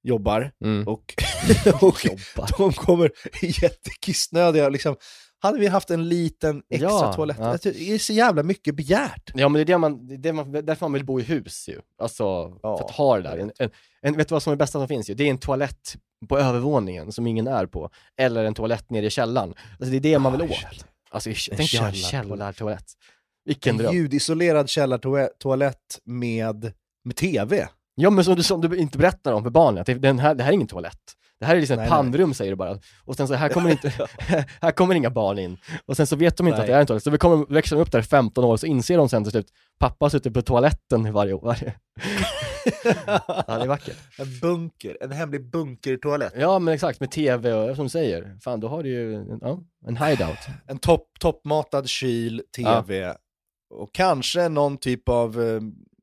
[0.04, 0.88] jobbar Mm.
[0.88, 1.14] och,
[1.82, 2.58] och Jobbar.
[2.58, 3.12] de kommer
[3.62, 4.70] jättekissnödiga.
[4.70, 4.96] Liksom,
[5.40, 7.58] hade vi haft en liten extra Ja, toalett, ja.
[7.64, 9.32] Det är så jävla mycket begärt.
[9.34, 11.70] Ja men det är det man, det är man, därför man vill bo i hus
[11.70, 11.80] ju.
[12.02, 12.24] Alltså,
[12.64, 13.38] Ja, för att ha det där.
[13.38, 13.70] En, en,
[14.02, 15.14] en, vet du vad som är det bästa som finns ju?
[15.14, 15.96] Det är en toalett
[16.30, 17.90] på övervåningen som ingen är på.
[18.18, 19.54] Eller en toalett nere i källaren.
[19.80, 20.86] Alltså det är det man vill Ah, åt.
[21.12, 22.86] Alltså En tänk dig ha en källartoalett.
[23.46, 23.96] Vilken En dröm.
[23.96, 27.68] ljudisolerad källartoalett med, med tv.
[27.96, 30.36] Ja men som du, som du inte berättar om för barnen, att det, den här,
[30.36, 31.14] det här är ingen toalett.
[31.42, 32.34] Det här är liksom ett Nej, nej.
[32.34, 32.80] säger du bara.
[33.06, 33.90] Och sen så här kommer inte,
[34.62, 35.58] här kommer inga barn in.
[35.86, 36.62] Och sen så vet de inte Nej.
[36.62, 37.04] att det är en toalett.
[37.04, 39.48] Så vi kommer, växer upp där i 15 år så inser de sen till slut,
[39.80, 41.42] pappa suttit på toaletten varje år.
[41.46, 41.74] Varje...
[43.48, 43.98] ja det är vackert.
[44.20, 46.34] En bunker, en hemlig bunkertoalett.
[46.38, 49.40] Ja men exakt, med tv och som du säger, fan då har du ju en,
[49.42, 50.40] ja, en hideout.
[50.68, 53.16] En topp, toppmatad kyl, tv
[53.74, 55.62] och kanske någon typ av, eh,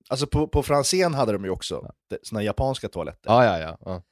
[0.09, 3.31] alltså på, på Franzén hade de ju också det- såna japanska toaletter.
[3.31, 4.03] Ja ja ja.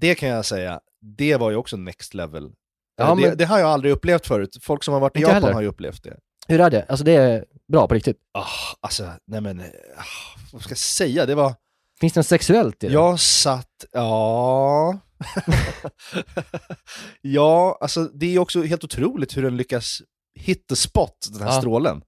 [0.00, 2.50] Det kan jag säga, det var ju också next level.
[2.96, 5.34] Ja, det, men- det har jag aldrig upplevt förut, folk som har varit i Japan
[5.34, 5.52] heller.
[5.52, 6.16] har ju upplevt det.
[6.48, 6.86] Hur är det?
[6.88, 8.16] Alltså det är bra på riktigt.
[8.32, 8.46] Ah,
[8.80, 11.26] alltså, nej men, ah, vad ska jag säga?
[11.26, 11.54] Det var,
[12.00, 12.92] Finns det något sexuellt i det?
[12.92, 14.98] jag satt, ja...
[17.20, 20.02] ja, alltså det är också helt otroligt hur den lyckas
[20.34, 21.60] hit the spot, den här Ja.
[21.60, 22.02] strålen.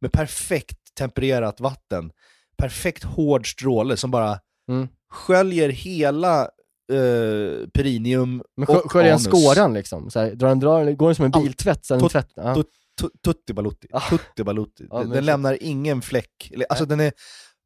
[0.00, 2.12] Med perfekt tempererat vatten,
[2.56, 4.88] perfekt hård stråle som bara Mm.
[5.10, 6.48] sköljer hela
[6.92, 9.26] eh, perineum Men och skö- sköljer den anus.
[9.26, 10.10] skåran liksom?
[10.10, 11.44] Så här, drar den, drar, går den som en Allt.
[11.44, 11.84] biltvätt?
[11.84, 12.54] Så här, en Tut- tvätt ja.
[12.54, 12.66] tut-
[13.00, 13.88] Tu- Tutti balutti.
[13.92, 14.00] Ah.
[14.10, 14.86] Tutti balutti.
[14.90, 16.50] Ja, den men den lämnar ingen fläck.
[16.54, 17.12] Eller, Alltså den är,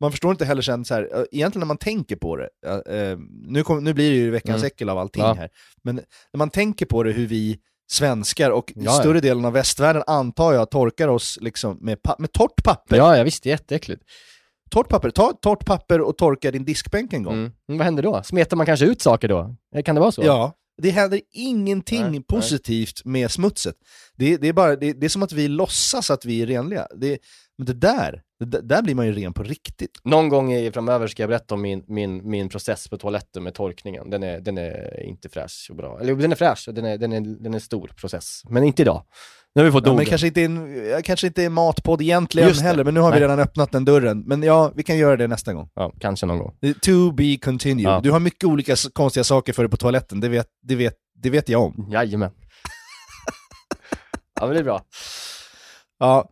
[0.00, 2.82] man förstår inte heller sen så här, eh, egentligen när man tänker på det, ja,
[2.94, 4.66] eh, nu, kom, nu blir det ju veckans Mm.
[4.66, 5.34] äckel av allting Ja.
[5.34, 5.48] här,
[5.84, 5.94] men
[6.32, 7.58] när man tänker på det hur vi
[7.90, 8.90] svenskar och Ja, ja.
[8.92, 12.96] större delen av västvärlden antar jag torkar oss liksom med, pa- med torrt papper.
[12.96, 14.02] Ja, ja visst, det är jätteäckligt.
[14.70, 15.10] Torrt papper.
[15.10, 17.34] Ta torrt papper och torka din diskbänk en gång.
[17.34, 17.52] Mm.
[17.66, 18.22] Vad händer då?
[18.22, 19.54] Smetar man kanske ut saker då?
[19.76, 20.22] Eh, Kan det vara så?
[20.24, 20.52] Ja,
[20.82, 22.22] det händer ingenting Nej, nej.
[22.22, 23.76] positivt med smutset.
[24.16, 26.86] Det, det, är bara, det, det är som att vi låtsas att vi är renliga.
[26.94, 27.18] Det,
[27.58, 30.00] men det där, det, där blir man ju ren på riktigt.
[30.04, 33.54] Någon gång i, framöver ska jag berätta om min, min, min process på toaletten med
[33.54, 34.10] torkningen.
[34.10, 36.00] Den är, den är inte fräsch och bra.
[36.00, 38.42] Eller den är fräsch, den är, den är, den är stor process.
[38.48, 39.02] Men inte idag.
[39.56, 42.48] Nu har vi fått Ja, men kanske inte, en, ja, kanske inte en matpodd egentligen
[42.48, 42.66] Just det.
[42.66, 43.22] heller, men nu har vi Nej.
[43.22, 44.24] redan öppnat den dörren.
[44.26, 45.68] Men ja, vi kan göra det nästa gång.
[45.74, 46.54] Ja, kanske någon gång.
[46.82, 47.86] To be continued.
[47.92, 48.00] Ja.
[48.02, 51.30] Du har mycket olika konstiga saker för dig på toaletten, det vet, det vet, det
[51.30, 51.88] vet jag om.
[51.90, 52.30] Jajamän.
[54.40, 54.82] ja men det är bra.
[55.98, 56.28] Ja.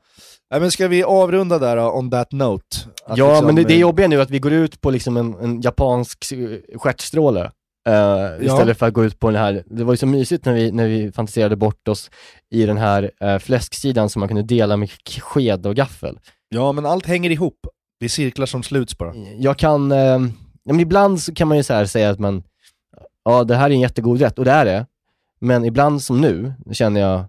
[0.50, 2.76] Ja, men ska vi avrunda där då, on that note?
[3.06, 4.90] Att ja liksom, men det, det eh, jobbiga nu är att vi går ut på
[4.90, 7.50] liksom en, en japansk eh, stjärtstråle.
[7.86, 10.52] Eh, istället för att gå ut på den här, det var ju så mysigt när
[10.52, 12.10] vi, när vi fantiserade bort oss
[12.50, 16.18] i den här uh, fläsksidan som man kunde dela med sked och gaffel.
[16.48, 17.66] Ja, men allt hänger ihop.
[18.00, 19.14] Det är cirklar som sluts bara.
[19.38, 20.18] Jag kan, ja,
[20.72, 22.42] men ibland så kan man ju så här säga att man,
[23.24, 24.86] ja det här är en jättegod rätt, och det är det.
[25.40, 27.24] Men ibland som nu, känner jag,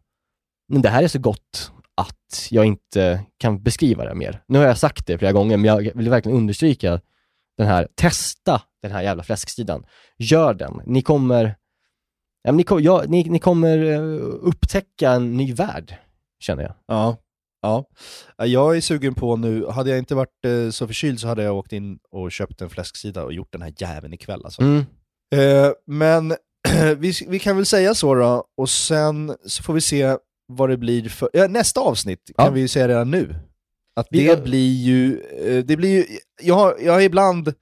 [0.68, 4.42] men det här är så gott att jag inte kan beskriva det mer.
[4.48, 7.02] Nu har jag sagt det flera gånger, men jag vill verkligen understryka
[7.58, 9.86] den här, testa den här jävla fläsksidan.
[10.18, 10.82] Gör den.
[10.86, 11.56] Ni kommer,
[12.44, 14.00] ja, ni, ja, ni, ni kommer eh,
[14.42, 15.96] upptäcka en ny värld,
[16.40, 16.74] känner jag.
[16.88, 17.18] Ja.
[17.62, 17.86] ja.
[18.38, 21.44] Ja, Jag är sugen på nu, hade jag inte varit eh, så förkyld så hade
[21.44, 24.62] jag åkt in och köpt en fläsksida och gjort den här jäveln ikväll alltså.
[24.62, 24.84] Mm.
[25.36, 26.36] Eh, men
[26.98, 30.18] vi, vi kan väl säga så då, och sen så får vi se
[30.48, 31.30] vad det blir för...
[31.34, 32.52] Ja, nästa avsnitt kan Ja.
[32.52, 33.36] vi ju säga redan nu.
[33.96, 35.22] Att Vi- det blir ju...
[35.66, 36.06] Det blir ju
[36.42, 37.54] jag, har, jag har ibland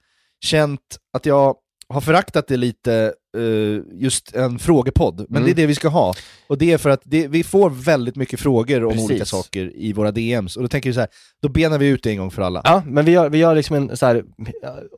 [0.44, 0.80] känt
[1.12, 1.54] att jag
[1.88, 5.44] har föraktat det lite, eh, just en frågepodd, men Mm.
[5.44, 6.14] det är det vi ska ha.
[6.46, 9.10] Och det är för att det, vi får väldigt mycket frågor om Precis.
[9.10, 11.08] olika saker i våra DMs, och då tänker vi så här,
[11.42, 12.60] då benar vi ut det en gång för alla.
[12.64, 14.24] Ja, men vi gör, vi gör liksom en så här,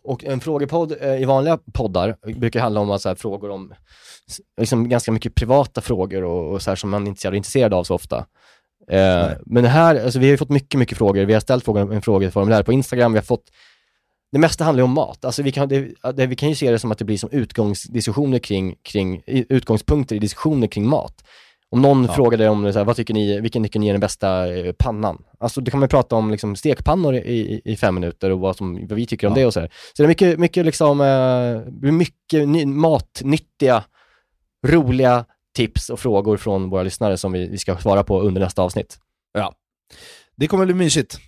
[0.04, 3.72] och en frågepodd eh, i vanliga poddar brukar handla om så här, frågor om
[4.60, 7.84] liksom ganska mycket privata frågor och, och så här som man inte är intresserad av
[7.84, 8.26] så ofta.
[8.90, 11.24] Eh, men här, alltså vi har ju fått mycket, mycket frågor.
[11.24, 13.44] Vi har ställt frågor, en frågeformulär på Instagram, vi har fått
[14.36, 15.24] det mesta handlar ju om mat.
[15.24, 17.30] Alltså vi, kan, det, det, vi kan ju se det som att det blir som
[17.32, 21.24] utgångsdiskussioner kring, kring utgångspunkter i diskussioner kring mat.
[21.70, 22.12] Om någon Ja.
[22.12, 24.72] frågade om det, så här, vad tycker ni, vilken tycker ni är den bästa eh,
[24.72, 25.22] pannan?
[25.38, 28.56] Alltså då kan man prata om liksom, stekpannor i, i, i fem minuter och vad,
[28.56, 29.38] som, vad vi tycker om Ja.
[29.40, 29.68] det och så här.
[29.96, 33.84] Så det är mycket, mycket liksom, eh, mycket ny, matnyttiga,
[34.66, 35.24] roliga
[35.56, 38.98] tips och frågor från våra lyssnare som vi, vi ska svara på under nästa avsnitt.
[40.36, 41.18] Det kommer bli mysigt.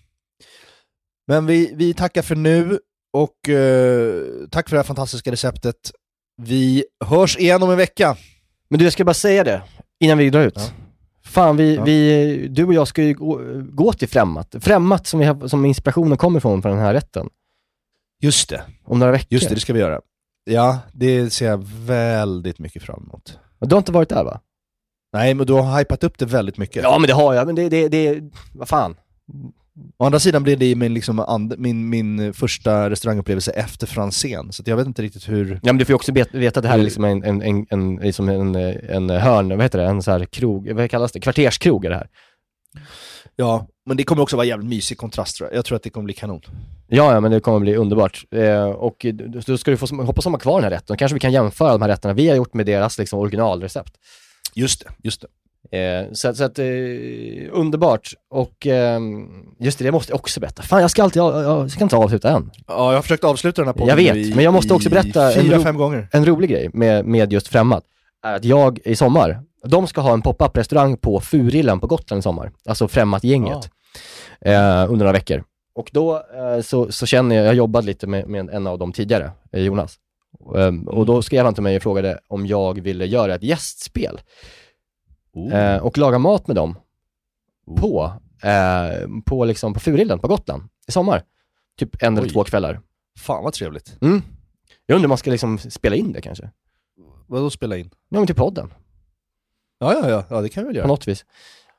[1.26, 2.78] Men vi, vi tackar för nu,
[3.12, 5.92] och eh, tack för det här fantastiska receptet.
[6.42, 8.16] Vi hörs igen om en vecka.
[8.70, 9.62] Men du, jag ska bara säga det
[10.00, 10.54] innan vi drar ut.
[10.56, 10.62] Ja.
[11.24, 11.84] Fan, vi, Ja.
[11.84, 13.40] vi, du och jag ska ju gå,
[13.72, 14.54] gå till Främmat.
[14.60, 17.28] Främmat som, vi har, som inspirationen kommer från, för den här rätten.
[18.22, 19.26] Just det, Om några veckor.
[19.30, 20.00] just det, det ska vi göra.
[20.44, 23.38] Ja, det ser jag väldigt mycket fram emot.
[23.60, 24.40] Du har inte varit där va?
[25.12, 26.82] Nej, men du har hypat upp det väldigt mycket.
[26.82, 28.20] Ja men det har jag, men det, det, det
[28.54, 28.96] vad fan.
[29.98, 34.76] Å andra sidan blev det min, liksom, min, min första restaurangupplevelse efter Franzén, så jag
[34.76, 35.52] vet inte riktigt hur...
[35.62, 37.66] Ja men du får ju också veta att det här är liksom en, en, en,
[37.70, 41.20] en, liksom en, en hörn, vad heter det, en så här krog, vad kallas det,
[41.20, 42.08] kvarterskrog är det här.
[43.36, 45.58] Ja, men det kommer också vara jävligt mysig kontrast tror jag.
[45.58, 46.40] Jag tror att det kommer bli kanon.
[46.88, 48.24] Ja, ja men det kommer bli underbart.
[48.30, 50.96] Eh, och då- då ska du få, hoppas de har kvar den här rätten.
[50.96, 53.92] Kanske vi kan jämföra de här rätterna vi har gjort med deras liksom, originalrecept.
[54.54, 55.28] Just det, just det.
[55.70, 56.64] Eh, så, så att, eh,
[57.52, 58.12] underbart.
[58.30, 59.26] Och ehm,
[59.60, 60.62] just det, det måste jag också berätta.
[60.62, 62.50] Fan, jag ska alltid, jag, jag ska inte avsluta än.
[62.66, 64.90] Ja, jag har försökt avsluta den här podden Jag vet, i, men jag måste också
[64.90, 66.08] berätta en fyra, ro- fem gånger.
[66.12, 67.84] En rolig grej med, med just Främmat
[68.26, 72.18] är att jag i sommar, de ska ha en pop-up restaurang på Furillen på Gotland
[72.20, 72.50] i sommar.
[72.66, 73.70] Alltså Främmat-gänget.
[74.40, 74.52] Eh,
[74.82, 75.44] under några veckor.
[75.74, 78.78] Och då eh, så, så känner jag, jag har jobbat lite med, med en av
[78.78, 79.96] dem tidigare, eh, Jonas.
[80.56, 84.20] Ehm, och då skrev han till mig och frågade om jag ville göra ett gästspel.
[85.52, 86.78] Eh, och laga mat med dem
[87.76, 88.12] på,
[88.42, 91.22] eh, på, liksom, på Furillen på Gotland i sommar.
[91.78, 92.32] Typ en eller Oj.
[92.32, 92.80] två kvällar.
[93.18, 93.96] Fan vad trevligt.
[94.02, 94.22] Mm.
[94.86, 96.50] Jag undrar om man ska liksom spela in det kanske?
[97.26, 97.90] Vadå spela in?
[98.08, 98.72] Ja men till podden,
[99.78, 100.86] Ja, ja, ja, ja det kan vi väl på göra.
[100.86, 101.24] något vis.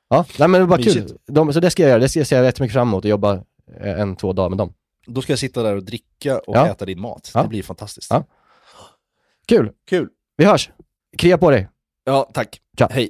[0.09, 1.17] Ja, nej men det var kul.
[1.27, 3.33] De, så det ska jag göra, det ser jag jättemycket fram emot och jobba
[3.81, 4.73] eh, en, två dagar med dem.
[5.07, 6.67] Då ska jag sitta där och dricka och Ja.
[6.67, 7.31] äta din mat.
[7.33, 7.41] Ja.
[7.43, 8.11] Det blir fantastiskt.
[8.11, 8.23] Ja.
[9.47, 9.71] Kul!
[9.89, 10.09] Kul.
[10.37, 10.69] Vi hörs!
[11.17, 11.69] Krya på dig!
[12.03, 12.61] Ja, tack.
[12.77, 12.87] Tja.
[12.91, 13.09] Hej.